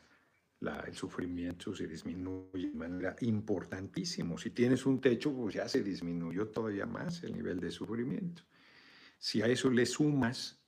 [0.86, 4.38] el sufrimiento se disminuye de manera importantísimo.
[4.38, 8.42] Si tienes un techo, pues ya se disminuyó todavía más el nivel de sufrimiento.
[9.18, 10.60] Si a eso le sumas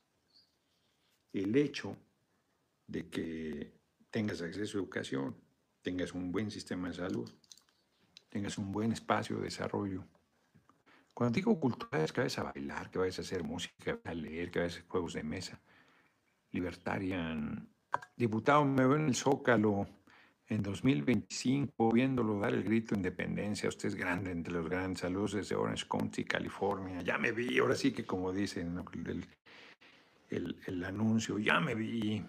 [1.33, 1.97] el hecho
[2.87, 3.73] de que
[4.11, 5.37] tengas acceso a educación,
[5.83, 7.31] tengas un buen sistema de salud,
[8.35, 10.05] tengas un buen espacio de desarrollo.
[11.15, 14.51] Cuando digo cultura es que vayas a bailar, que vayas a hacer música, a leer,
[14.51, 15.61] que vayas a hacer juegos de mesa.
[16.51, 17.69] Libertarian.
[18.17, 19.87] Diputado, me veo en el Zócalo
[20.49, 23.69] en 2025 viéndolo dar el grito de independencia.
[23.69, 25.03] Usted es grande entre los grandes.
[25.03, 27.03] Saludos desde Orange County, California.
[27.03, 28.77] Ya me vi, ahora sí que como dicen
[30.31, 32.27] el- el anuncio, ya me vi.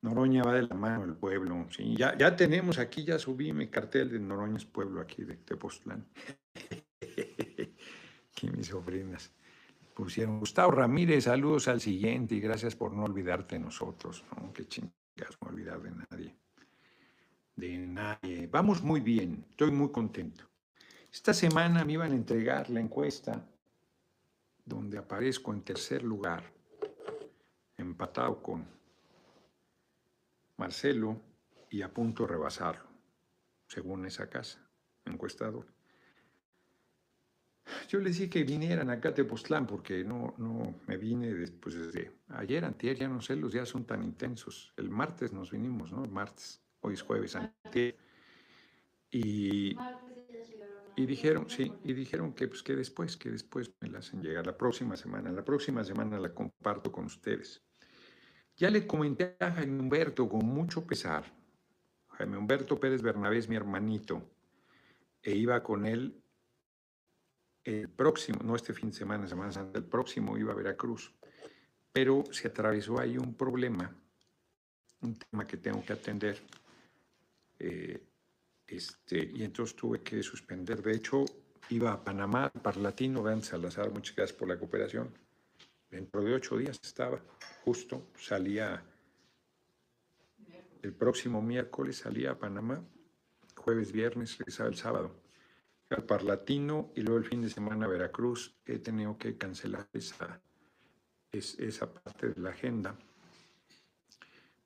[0.00, 1.66] Noroña va de la mano del pueblo.
[1.96, 6.06] Ya, ya tenemos aquí, ya subí mi cartel de Noroña es pueblo aquí de Tepoztlán.
[8.30, 9.32] Aquí mis sobrinas
[9.94, 10.38] pusieron.
[10.38, 14.24] Gustavo Ramírez, saludos al siguiente y gracias por no olvidarte de nosotros.
[14.36, 14.52] ¿no?
[14.52, 14.92] Qué chingas,
[15.42, 16.36] no olvidar de nadie.
[17.56, 18.46] De nadie.
[18.46, 20.44] Vamos muy bien, estoy muy contento.
[21.12, 23.44] Esta semana me iban a entregar la encuesta
[24.64, 26.44] donde aparezco en tercer lugar,
[27.76, 28.77] empatado con
[30.58, 31.20] Marcelo
[31.70, 32.88] y a punto de rebasarlo,
[33.66, 34.68] según esa casa
[35.04, 35.68] encuestadora.
[37.88, 42.12] Yo les dije que vinieran acá a Tepoztlán porque no, no me vine después desde
[42.28, 44.72] ayer, antier, ya no sé, los días son tan intensos.
[44.76, 46.04] El martes nos vinimos, ¿no?
[46.04, 47.96] El martes, hoy es jueves, antier.
[49.10, 49.76] Y,
[50.96, 54.46] y dijeron, sí, y dijeron que, pues, que después, que después me la hacen llegar
[54.46, 55.30] la próxima semana.
[55.30, 57.62] La próxima semana la comparto con ustedes.
[58.58, 61.24] Ya le comenté a Jaime Humberto con mucho pesar.
[62.08, 64.20] Jaime Humberto Pérez Bernabé es mi hermanito.
[65.22, 66.20] E iba con él
[67.62, 71.14] el próximo, no este fin de semana, Semana Santa, el próximo iba a Veracruz.
[71.92, 73.94] Pero se atravesó ahí un problema,
[75.02, 76.38] un tema que tengo que atender.
[77.60, 78.02] eh,
[78.66, 80.82] este, y entonces tuve que suspender.
[80.82, 81.24] De hecho,
[81.70, 85.27] iba a Panamá, Parlatino, Dan Salazar, muchas gracias por la cooperación.
[85.90, 87.20] Dentro de ocho días estaba,
[87.64, 88.84] justo, salía
[90.82, 92.84] el próximo miércoles, salía a Panamá,
[93.56, 95.14] jueves, viernes, regresaba el sábado.
[95.90, 98.54] Al Parlatino y luego el fin de semana a Veracruz.
[98.66, 100.40] He tenido que cancelar esa,
[101.32, 102.94] es- esa parte de la agenda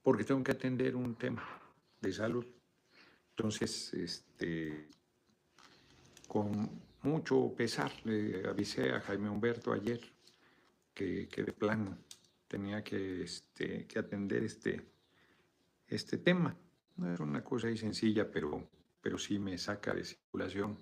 [0.03, 1.45] porque tengo que atender un tema
[2.01, 2.45] de salud.
[3.37, 4.89] Entonces, este,
[6.27, 10.12] con mucho pesar, le avisé a Jaime Humberto ayer
[10.95, 11.99] que, que de plano
[12.49, 14.85] tenía que, este, que atender este,
[15.87, 16.57] este tema.
[16.97, 18.69] No es una cosa ahí sencilla, pero,
[19.01, 20.77] pero sí me saca de circulación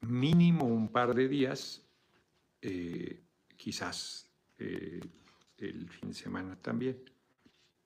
[0.00, 1.82] mínimo un par de días,
[2.60, 3.22] eh,
[3.56, 5.00] quizás eh,
[5.58, 6.98] el fin de semana también,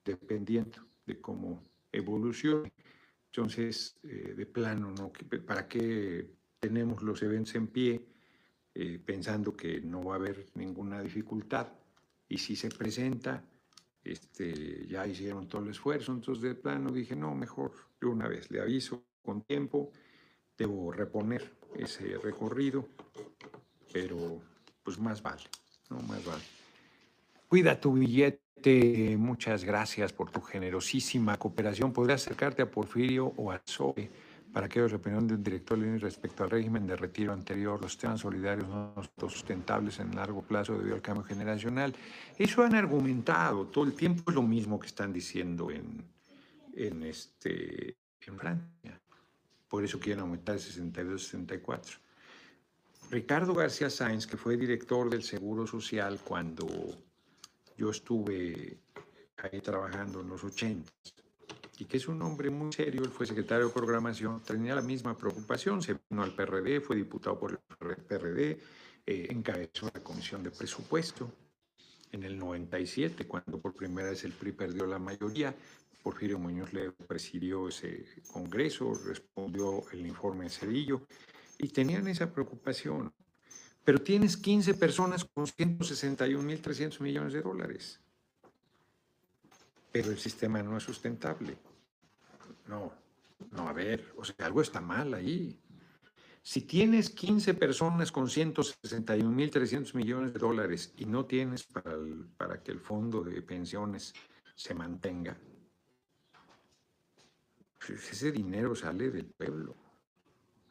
[0.03, 2.71] dependiendo de cómo evolucione.
[3.27, 5.11] Entonces, eh, de plano, ¿no?
[5.11, 8.05] ¿Qué- ¿para qué tenemos los eventos en pie
[8.81, 11.67] eh, pensando que no va a haber ninguna dificultad?
[12.27, 13.43] Y si se presenta,
[14.03, 18.49] este, ya hicieron todo el esfuerzo, entonces de plano dije, no, mejor de una vez,
[18.51, 19.91] le aviso con tiempo,
[20.57, 22.87] debo reponer ese recorrido
[23.91, 24.41] pero
[24.83, 25.43] pues más vale,
[25.89, 25.99] ¿no?
[26.01, 26.43] Más vale.
[27.47, 31.91] Cuida tu billete, muchas gracias por tu generosísima cooperación.
[31.91, 34.09] Podrías acercarte a Porfirio o a Zoe
[34.53, 38.21] para que la opinión del director Lenin respecto al régimen de retiro anterior, los temas
[38.21, 41.95] solidarios no son sustentables en largo plazo debido al cambio generacional.
[42.37, 46.03] Eso han argumentado todo el tiempo, es lo mismo que están diciendo en,
[46.73, 48.99] en, este, en Francia.
[49.67, 51.97] Por eso quieren aumentar de 62 a 64.
[53.11, 56.67] Ricardo García Sáenz, que fue director del Seguro Social cuando
[57.77, 58.77] yo estuve
[59.37, 60.91] ahí trabajando en los 80
[61.79, 65.15] y que es un hombre muy serio, él fue secretario de programación, tenía la misma
[65.15, 68.59] preocupación, se vino al PRD, fue diputado por el PRD,
[69.05, 71.31] eh, encabezó la comisión de presupuesto
[72.11, 75.55] en el 97, cuando por primera vez el PRI perdió la mayoría,
[76.03, 81.07] Porfirio Muñoz le presidió ese congreso, respondió el informe de Cedillo,
[81.57, 83.13] y tenían esa preocupación.
[83.85, 88.01] Pero tienes 15 personas con 161.300 millones de dólares.
[89.91, 91.57] Pero el sistema no es sustentable.
[92.69, 92.93] No,
[93.51, 95.59] no, a ver, o sea, algo está mal ahí.
[96.43, 101.97] Si tienes 15 personas con 161.300 millones de dólares y no tienes para,
[102.37, 104.13] para que el fondo de pensiones
[104.55, 105.35] se mantenga,
[107.79, 109.75] pues ese dinero sale del pueblo.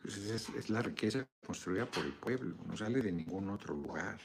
[0.01, 4.21] Pues es, es, la riqueza construida por el pueblo, no sale de ningún otro lugar.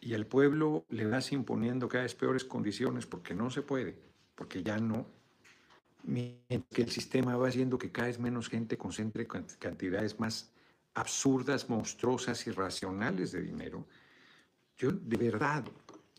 [0.00, 3.96] Y al pueblo le vas imponiendo cada vez peores condiciones porque no se puede,
[4.34, 5.19] porque ya no.
[6.06, 10.52] Que el sistema va haciendo que cada vez menos gente concentre cantidades más
[10.94, 13.86] absurdas, monstruosas, irracionales de dinero.
[14.76, 15.64] Yo, de verdad,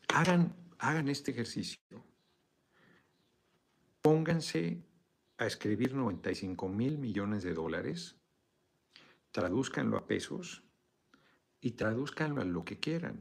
[0.09, 2.03] hagan, hagan este ejercicio.
[4.01, 4.81] Pónganse
[5.37, 8.15] a escribir 95 mil millones de dólares,
[9.31, 10.63] tradúzcanlo a pesos
[11.59, 13.19] y tradúzcanlo a lo que quieran,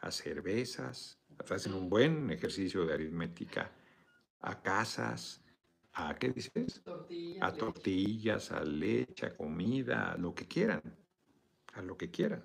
[0.00, 1.18] a cervezas,
[1.50, 3.72] hacen un buen ejercicio de aritmética,
[4.40, 5.43] a casas,
[5.94, 6.82] a qué dices?
[6.82, 10.82] Tortillas, a tortillas, a leche, a comida, a lo que quieran,
[11.74, 12.44] a lo que quieran,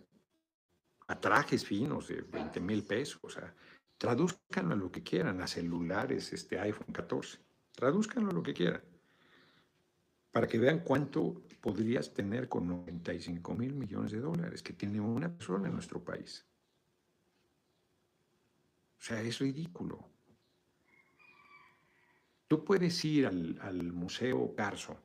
[1.07, 3.53] a trajes finos de 20 mil pesos, o sea,
[3.97, 7.39] tradúzcanlo a lo que quieran, a celulares, este iPhone 14,
[7.71, 8.81] tradúzcanlo a lo que quieran
[10.31, 15.33] para que vean cuánto podrías tener con 95 mil millones de dólares que tiene una
[15.35, 16.45] persona en nuestro país.
[18.97, 20.07] O sea, es ridículo.
[22.49, 24.97] Tú puedes ir al, al Museo Carso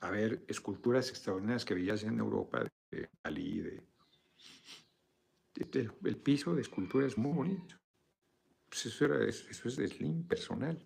[0.00, 3.82] a ver esculturas extraordinarias que veías en Europa, de Dalí, de,
[6.04, 7.76] el, piso de escultura es muy bonito.
[8.68, 10.84] Pues eso, era, eso es de Slim personal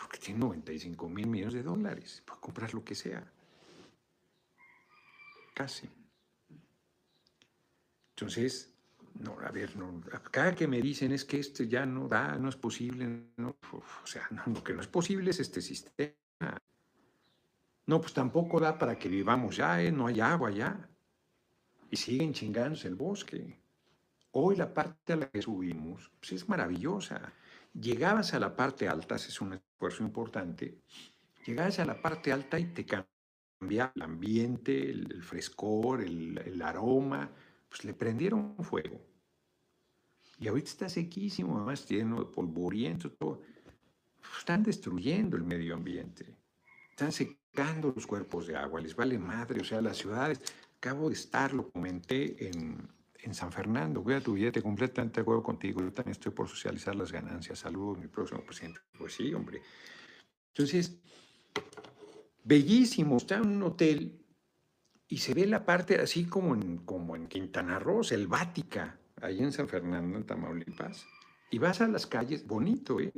[0.00, 3.30] porque tiene 95 mil millones de dólares, puede comprar lo que sea.
[5.54, 5.88] Casi.
[8.16, 8.72] Entonces,
[9.18, 12.48] no, a ver, no, cada que me dicen es que esto ya no da, no
[12.48, 16.14] es posible, no, o sea, no, lo que no es posible es este sistema.
[17.86, 19.90] No, pues tampoco da para que vivamos ya, ¿eh?
[19.90, 20.88] no hay agua ya.
[21.90, 23.58] Y siguen chingándose el bosque.
[24.32, 27.32] Hoy la parte a la que subimos pues es maravillosa.
[27.74, 30.78] Llegabas a la parte alta, es un esfuerzo importante,
[31.44, 36.62] llegabas a la parte alta y te cambiaba el ambiente, el, el frescor, el, el,
[36.62, 37.30] aroma,
[37.70, 39.00] pues le prendieron fuego.
[40.38, 43.40] Y ahorita está sequísimo, además lleno de polvoriento, todo.
[44.38, 46.34] Están destruyendo el medio ambiente,
[46.90, 50.40] están secando los cuerpos de agua, les vale madre, o sea, las ciudades,
[50.76, 52.88] acabo de estar, lo comenté en,
[53.22, 54.02] en San Fernando.
[54.02, 55.80] Cuida tu billete, completamente de acuerdo contigo.
[55.80, 57.58] Yo también estoy por socializar las ganancias.
[57.58, 58.80] Saludos, mi próximo presidente.
[58.98, 59.62] Pues sí, hombre.
[60.54, 60.98] Entonces,
[62.44, 63.16] bellísimo.
[63.16, 64.19] Está en un hotel
[65.10, 69.52] y se ve la parte así como en, como en Quintana Roo, selvática, ahí en
[69.52, 71.06] San Fernando, en Tamaulipas.
[71.50, 73.12] Y vas a las calles, bonito, ¿eh?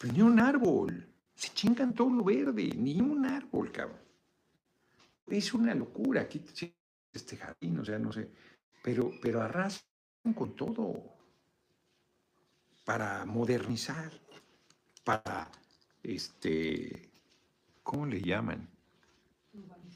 [0.00, 1.08] Pero ni un árbol.
[1.34, 4.00] Se chingan todo lo verde, ni un árbol, cabrón.
[5.28, 6.22] Es una locura.
[6.22, 6.42] Aquí
[7.12, 8.28] este jardín, o sea, no sé
[8.82, 9.84] pero, pero arrasan
[10.34, 11.16] con todo
[12.84, 14.12] para modernizar,
[15.04, 15.50] para,
[16.02, 17.10] este,
[17.82, 18.68] ¿cómo le llaman?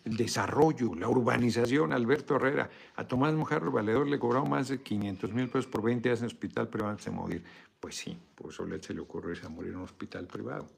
[0.06, 1.92] El desarrollo, la urbanización.
[1.92, 6.08] Alberto Herrera, a Tomás Mujer Valedor le cobraron más de 500 mil pesos por 20
[6.08, 7.42] días en hospital privado antes de morir.
[7.80, 10.68] Pues sí, por eso se le ocurrió irse a morir en un hospital privado.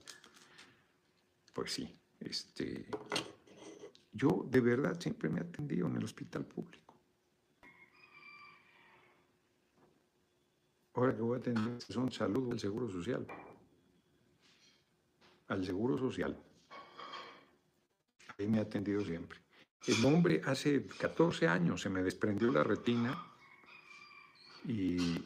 [1.52, 2.86] Pues sí, este,
[4.12, 6.94] yo de verdad siempre me he atendido en el hospital público.
[10.94, 13.26] Ahora que voy a tener son salud al Seguro Social.
[15.48, 16.34] Al Seguro Social.
[18.38, 19.40] Ahí me ha atendido siempre.
[19.86, 23.16] El hombre hace 14 años se me desprendió la retina
[24.64, 25.24] y...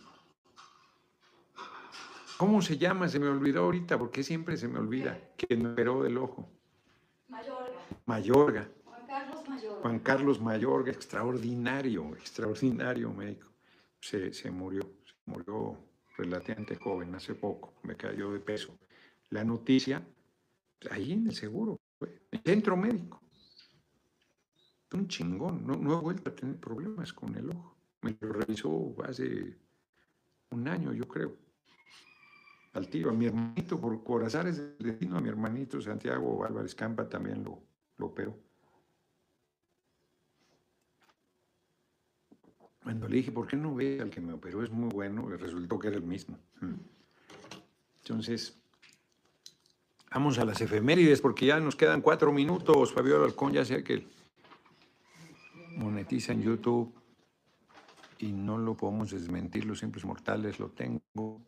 [2.38, 3.08] ¿Cómo se llama?
[3.08, 5.16] Se me olvidó ahorita, porque siempre se me olvida.
[5.36, 6.50] ¿Quién me operó del ojo?
[7.28, 7.78] Mayorga.
[8.06, 8.68] Mayorga.
[8.84, 9.82] Juan Carlos Mayorga.
[9.82, 13.48] Juan Carlos Mayorga, extraordinario, extraordinario médico.
[14.00, 15.78] Se, se murió, se murió
[16.16, 18.76] relativamente joven, hace poco, me cayó de peso.
[19.30, 20.04] La noticia,
[20.90, 21.78] ahí en el seguro,
[22.44, 23.20] centro médico.
[24.92, 27.76] Un chingón, no, no he vuelto a tener problemas con el ojo.
[28.02, 29.56] Me lo revisó hace
[30.50, 31.36] un año, yo creo.
[32.74, 36.74] Al tiro, a mi hermanito, por, por azares del destino, a mi hermanito Santiago Álvarez
[36.74, 37.62] Campa también lo,
[37.98, 38.38] lo operó.
[42.82, 44.62] Cuando le dije, ¿por qué no ve al que me operó?
[44.62, 46.38] Es muy bueno, resultó que era el mismo.
[46.60, 46.74] Mm.
[47.98, 48.61] Entonces,
[50.12, 52.92] vamos a las efemérides porque ya nos quedan cuatro minutos.
[52.92, 54.06] Fabiola Alcón ya sé que
[55.76, 56.94] monetiza en YouTube
[58.18, 61.40] y no lo podemos desmentir, los simples mortales lo tengo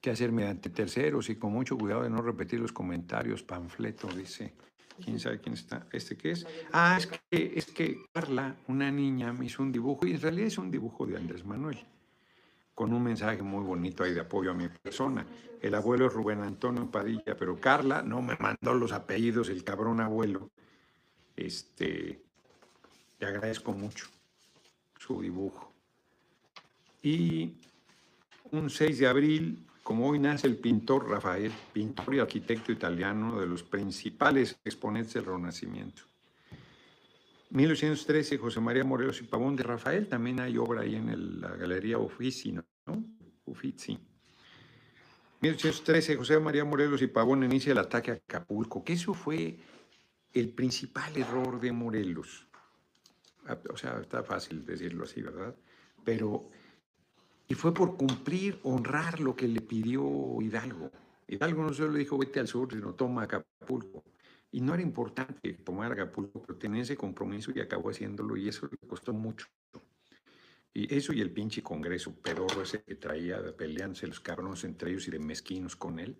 [0.00, 4.54] que hacer mediante terceros y con mucho cuidado de no repetir los comentarios, panfleto, dice.
[5.02, 5.86] ¿Quién sabe quién está?
[5.92, 6.46] ¿Este qué es?
[6.72, 10.46] Ah, es que, es que Carla, una niña, me hizo un dibujo y en realidad
[10.46, 11.78] es un dibujo de Andrés Manuel,
[12.74, 15.26] con un mensaje muy bonito ahí de apoyo a mi persona.
[15.60, 20.00] El abuelo es Rubén Antonio Padilla, pero Carla no me mandó los apellidos, el cabrón
[20.00, 20.50] abuelo.
[21.36, 22.22] Este,
[23.18, 24.06] le agradezco mucho
[24.98, 25.72] su dibujo.
[27.02, 27.54] Y
[28.52, 33.46] un 6 de abril como hoy nace el pintor Rafael, pintor y arquitecto italiano, de
[33.46, 36.02] los principales exponentes del Renacimiento.
[37.50, 41.98] 1813, José María Morelos y Pavón de Rafael, también hay obra ahí en la Galería
[41.98, 42.64] Uffizi, ¿no?
[43.44, 43.98] Uffizi.
[45.40, 49.58] 1813, José María Morelos y Pavón inicia el ataque a Acapulco, que eso fue
[50.32, 52.46] el principal error de Morelos.
[53.46, 55.54] Ah, O sea, está fácil decirlo así, ¿verdad?
[56.04, 56.50] Pero
[57.50, 60.92] y fue por cumplir, honrar lo que le pidió Hidalgo.
[61.26, 64.04] Hidalgo no solo le dijo vete al sur, sino toma Acapulco.
[64.52, 68.68] Y no era importante tomar Acapulco, pero tenía ese compromiso y acabó haciéndolo y eso
[68.70, 69.46] le costó mucho.
[70.72, 75.06] Y eso y el pinche congreso pedorro ese que traía peleándose los cabrones entre ellos
[75.08, 76.16] y de mezquinos con él,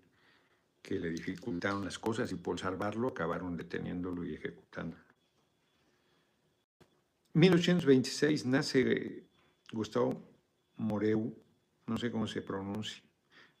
[0.81, 5.03] que le dificultaron las cosas y por salvarlo acabaron deteniéndolo y ejecutándolo.
[7.33, 9.23] 1826 nace
[9.71, 10.21] Gustavo
[10.75, 11.33] Moreu,
[11.87, 13.01] no sé cómo se pronuncia,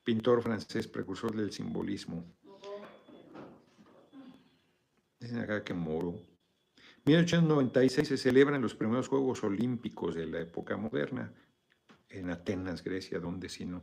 [0.03, 2.25] pintor francés, precursor del simbolismo.
[5.21, 6.19] Dicen acá que Moro.
[7.05, 11.31] 1896 se celebran los primeros Juegos Olímpicos de la época moderna,
[12.09, 13.81] en Atenas, Grecia, donde si no.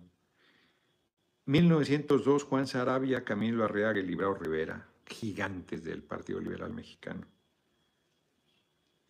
[1.46, 7.26] 1902, Juan Sarabia, Camilo Arreaga y Librado Rivera, gigantes del Partido Liberal Mexicano.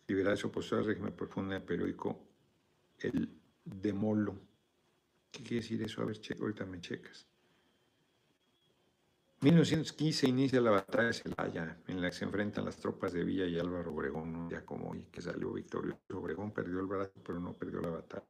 [0.07, 2.27] Liberales opositores al régimen profundo del periódico
[2.99, 3.29] El
[3.65, 4.39] Demolo.
[5.31, 6.01] ¿Qué quiere decir eso?
[6.01, 7.28] A ver, che- ahorita me checas.
[9.41, 13.45] 1915 inicia la batalla de Celaya, en la que se enfrentan las tropas de Villa
[13.45, 15.97] y Álvaro Obregón, un día como hoy, que salió victorioso.
[16.13, 18.25] Obregón perdió el brazo, pero no perdió la batalla.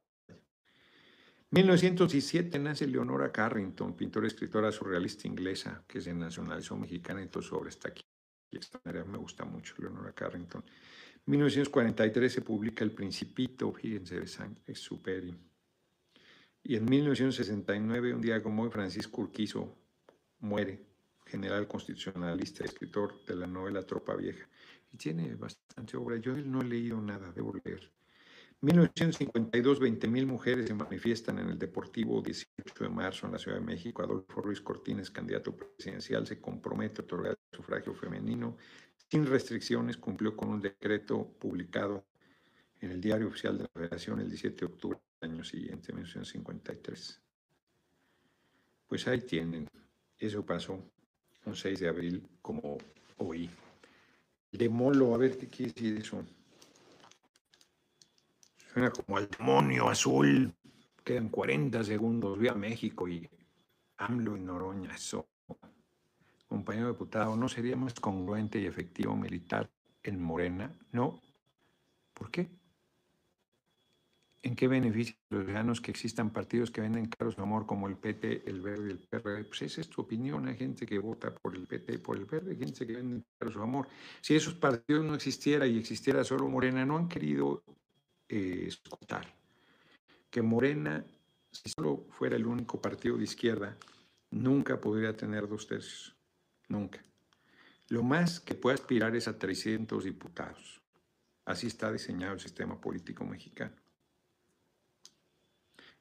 [1.50, 7.42] 1917 nace Leonora Carrington, pintora y escritora surrealista inglesa, que se nacionalizó mexicana y todo
[7.42, 8.04] sobre está aquí.
[8.52, 10.62] Esta manera me gusta mucho, Leonora Carrington.
[11.26, 15.36] 1943 se publica El Principito, fíjense, de Saint-Exupéry.
[16.62, 19.76] Y en 1969, un día como hoy, Francisco Urquizo
[20.38, 20.89] muere,
[21.30, 24.46] general constitucionalista, escritor de la novela Tropa Vieja.
[24.92, 26.16] Y tiene bastante obra.
[26.16, 27.90] Yo él no he leído nada, debo leer.
[28.62, 33.64] 1952, 20.000 mujeres se manifiestan en el Deportivo 18 de marzo en la Ciudad de
[33.64, 34.02] México.
[34.02, 38.58] Adolfo Ruiz Cortines, candidato presidencial, se compromete a otorgar el sufragio femenino
[39.08, 39.96] sin restricciones.
[39.96, 42.04] Cumplió con un decreto publicado
[42.80, 47.22] en el Diario Oficial de la Federación el 17 de octubre del año siguiente, 1953.
[48.88, 49.68] Pues ahí tienen.
[50.18, 50.84] Eso pasó
[51.44, 52.78] un 6 de abril, como
[53.18, 53.50] hoy.
[54.52, 56.24] De Molo, a ver qué quiere decir eso.
[58.72, 60.52] Suena como al demonio azul.
[61.04, 62.38] Quedan 40 segundos.
[62.38, 63.28] Voy a México y
[63.96, 64.94] AMLO y Noroña.
[64.94, 65.28] Eso.
[66.48, 69.70] Compañero diputado, ¿no sería más congruente y efectivo militar
[70.02, 70.76] en Morena?
[70.92, 71.20] No.
[72.12, 72.48] ¿Por qué?
[74.42, 77.88] ¿En qué beneficia a los ciudadanos que existan partidos que venden caro su amor como
[77.88, 79.44] el PT, el Verde y el PRD?
[79.44, 80.48] Pues esa es tu opinión.
[80.48, 83.52] Hay gente que vota por el PT y por el Verde, gente que vende caro
[83.52, 83.88] su amor.
[84.22, 87.62] Si esos partidos no existiera y existiera solo Morena, no han querido
[88.28, 89.40] eh, escuchar
[90.30, 91.04] que Morena,
[91.50, 93.76] si solo fuera el único partido de izquierda,
[94.30, 96.16] nunca podría tener dos tercios.
[96.68, 97.02] Nunca.
[97.88, 100.80] Lo más que puede aspirar es a 300 diputados.
[101.44, 103.74] Así está diseñado el sistema político mexicano.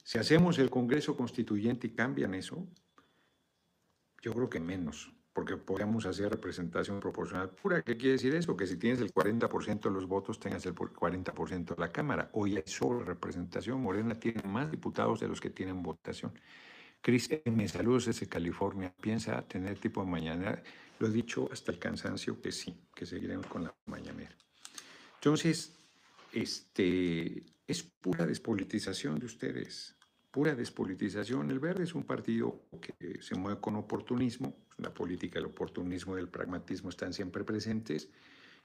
[0.10, 2.68] Si hacemos el Congreso Constituyente y cambian eso,
[4.24, 7.84] yo creo que menos, porque podríamos hacer representación proporcional pura.
[7.84, 8.57] ¿Qué quiere decir eso?
[8.57, 12.32] Que si tienes el 40% de los votos, tengas el 40% de la Cámara.
[12.34, 13.84] Hoy hay solo representación.
[13.84, 16.34] Morena tiene más diputados de los que tienen votación.
[17.01, 18.91] Cris M., saludos desde California.
[18.99, 20.60] ¿Piensa tener tipo de mañana?
[20.97, 24.36] Lo he dicho hasta el cansancio que sí, que seguiremos con la mañanera.
[25.18, 25.78] Entonces,
[26.34, 29.95] este, es pura despolitización de ustedes,
[30.32, 31.51] pura despolitización.
[31.51, 36.21] El Verde es un partido que se mueve con oportunismo, la política, el oportunismo y
[36.21, 38.09] el pragmatismo están siempre presentes.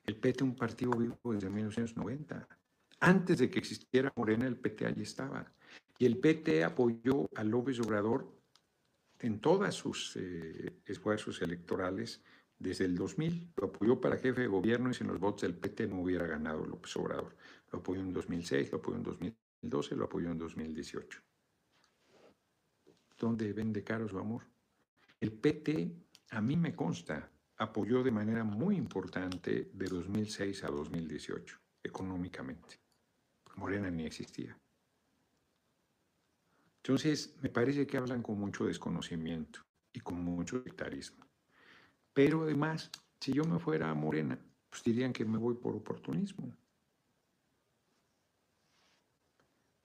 [0.04, 2.46] El PT un partido vivo desde 1990.
[3.00, 5.50] Antes de que existiera Morena, el PT allí estaba.
[5.98, 8.34] Y el PT apoyó a López Obrador
[9.20, 12.22] en todos sus eh, esfuerzos electorales
[12.58, 13.52] desde el 2000.
[13.56, 16.66] Lo apoyó para jefe de gobierno y sin los votos del PT no hubiera ganado
[16.66, 17.36] López Obrador.
[17.72, 21.22] Lo apoyó en 2006, lo apoyó en 2012, lo apoyó en 2018.
[23.24, 24.42] ¿Dónde vende caro su amor?
[25.18, 25.96] El PT,
[26.32, 32.82] a mí me consta, apoyó de manera muy importante de 2006 a 2018, económicamente.
[33.56, 34.54] Morena ni existía.
[36.82, 39.60] Entonces, me parece que hablan con mucho desconocimiento
[39.90, 41.24] y con mucho sectarismo.
[42.12, 46.54] Pero además, si yo me fuera a Morena, pues dirían que me voy por oportunismo.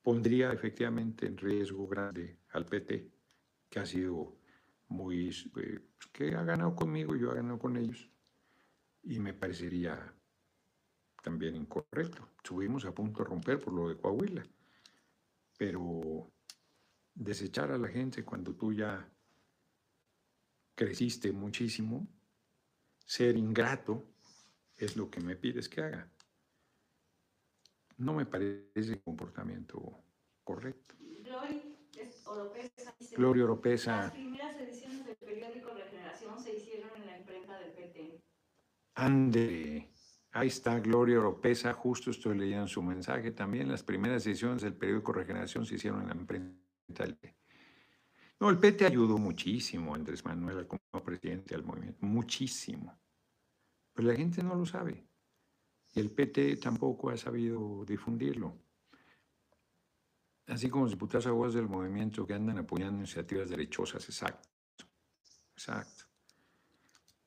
[0.02, 3.19] Pondría efectivamente en riesgo grande al PT,
[3.70, 4.36] que ha sido
[4.88, 5.80] muy, eh,
[6.12, 8.10] que ha ganado conmigo, yo he ganado con ellos.
[9.04, 10.14] Y me parecería
[11.24, 12.30] también incorrecto.
[12.38, 14.44] Estuvimos a punto de romper por lo de Coahuila.
[15.58, 16.32] Pero
[17.14, 19.08] desechar a la gente cuando tú ya
[20.76, 22.08] creciste muchísimo,
[23.06, 24.06] ser ingrato
[24.78, 26.10] es lo que me pides que haga.
[27.98, 30.02] No me parece comportamiento
[30.44, 30.96] correcto.
[32.30, 32.96] Gloria Oropesa.
[33.00, 33.98] dice, Gloria Oropesa.
[33.98, 38.22] Las primeras ediciones del periódico Regeneración se hicieron en la imprenta del PT.
[38.96, 39.90] Ande,
[40.32, 43.68] ahí está Gloria Oropesa, justo estoy leyendo su mensaje también.
[43.70, 47.36] Las primeras ediciones del periódico Regeneración se hicieron en la imprenta del PT.
[48.40, 52.98] No, el PT ayudó muchísimo a Andrés Manuel como presidente del movimiento, muchísimo.
[53.94, 55.04] Pero la gente no lo sabe.
[55.94, 58.56] Y el PT tampoco ha sabido difundirlo.
[60.50, 64.50] Así como los diputados a voz del movimiento que andan apoyando iniciativas derechosas, exacto.
[65.54, 66.06] Exacto.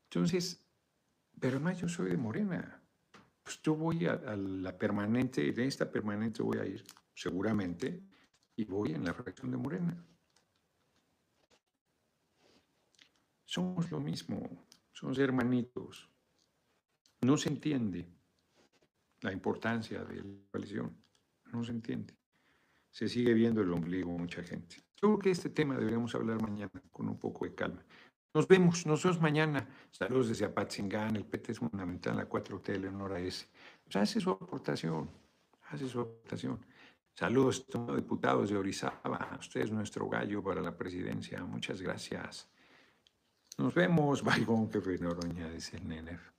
[0.05, 0.67] Entonces,
[1.39, 2.83] pero además yo soy de Morena.
[3.43, 8.03] Pues yo voy a, a la permanente, de esta permanente voy a ir, seguramente,
[8.57, 10.05] y voy en la fracción de Morena.
[13.45, 16.11] Somos lo mismo, somos hermanitos.
[17.21, 18.09] No se entiende
[19.21, 20.97] la importancia de la coalición,
[21.53, 22.22] no se entiende.
[22.93, 24.77] Se sigue viendo el ombligo mucha gente.
[24.77, 27.85] Yo creo que este tema deberíamos hablar mañana con un poco de calma.
[28.35, 29.69] Nos vemos, nos vemos mañana.
[29.91, 33.49] Saludos desde Apatzingán, el PT es fundamental, la 4T, Leonora S.
[33.83, 35.11] Pues hace su aportación,
[35.71, 36.65] hace su aportación.
[37.15, 37.67] Saludos,
[37.97, 39.37] diputados de Orizaba.
[39.39, 41.45] Usted es nuestro gallo para la presidencia.
[41.45, 42.49] Muchas gracias.
[43.59, 46.32] Nos vemos, Baigón, que fue Noroña, dice el Nenef.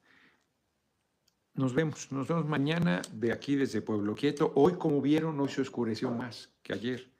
[1.56, 4.51] Nos vemos, nos vemos mañana de aquí desde Pueblo Quieto.
[4.56, 7.12] Hoy, como vieron, hoy se oscureció más que ayer.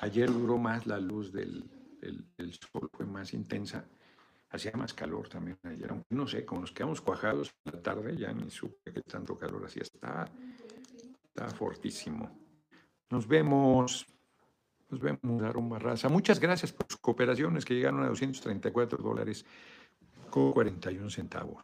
[0.00, 1.70] Ayer duró más la luz del,
[2.72, 3.88] sol, fue más intensa.
[4.50, 5.90] Hacía más calor también ayer.
[5.90, 9.38] Aunque no sé, como nos quedamos cuajados en la tarde, ya ni supe que tanto
[9.38, 9.82] calor hacía.
[9.82, 10.28] Estaba,
[11.22, 12.36] estaba fortísimo.
[13.10, 14.06] Nos vemos.
[14.88, 16.08] Nos vemos, Aaron Barraza.
[16.08, 19.44] Muchas gracias por sus cooperaciones que llegaron a 234 dólares
[20.30, 21.62] con 41 centavos.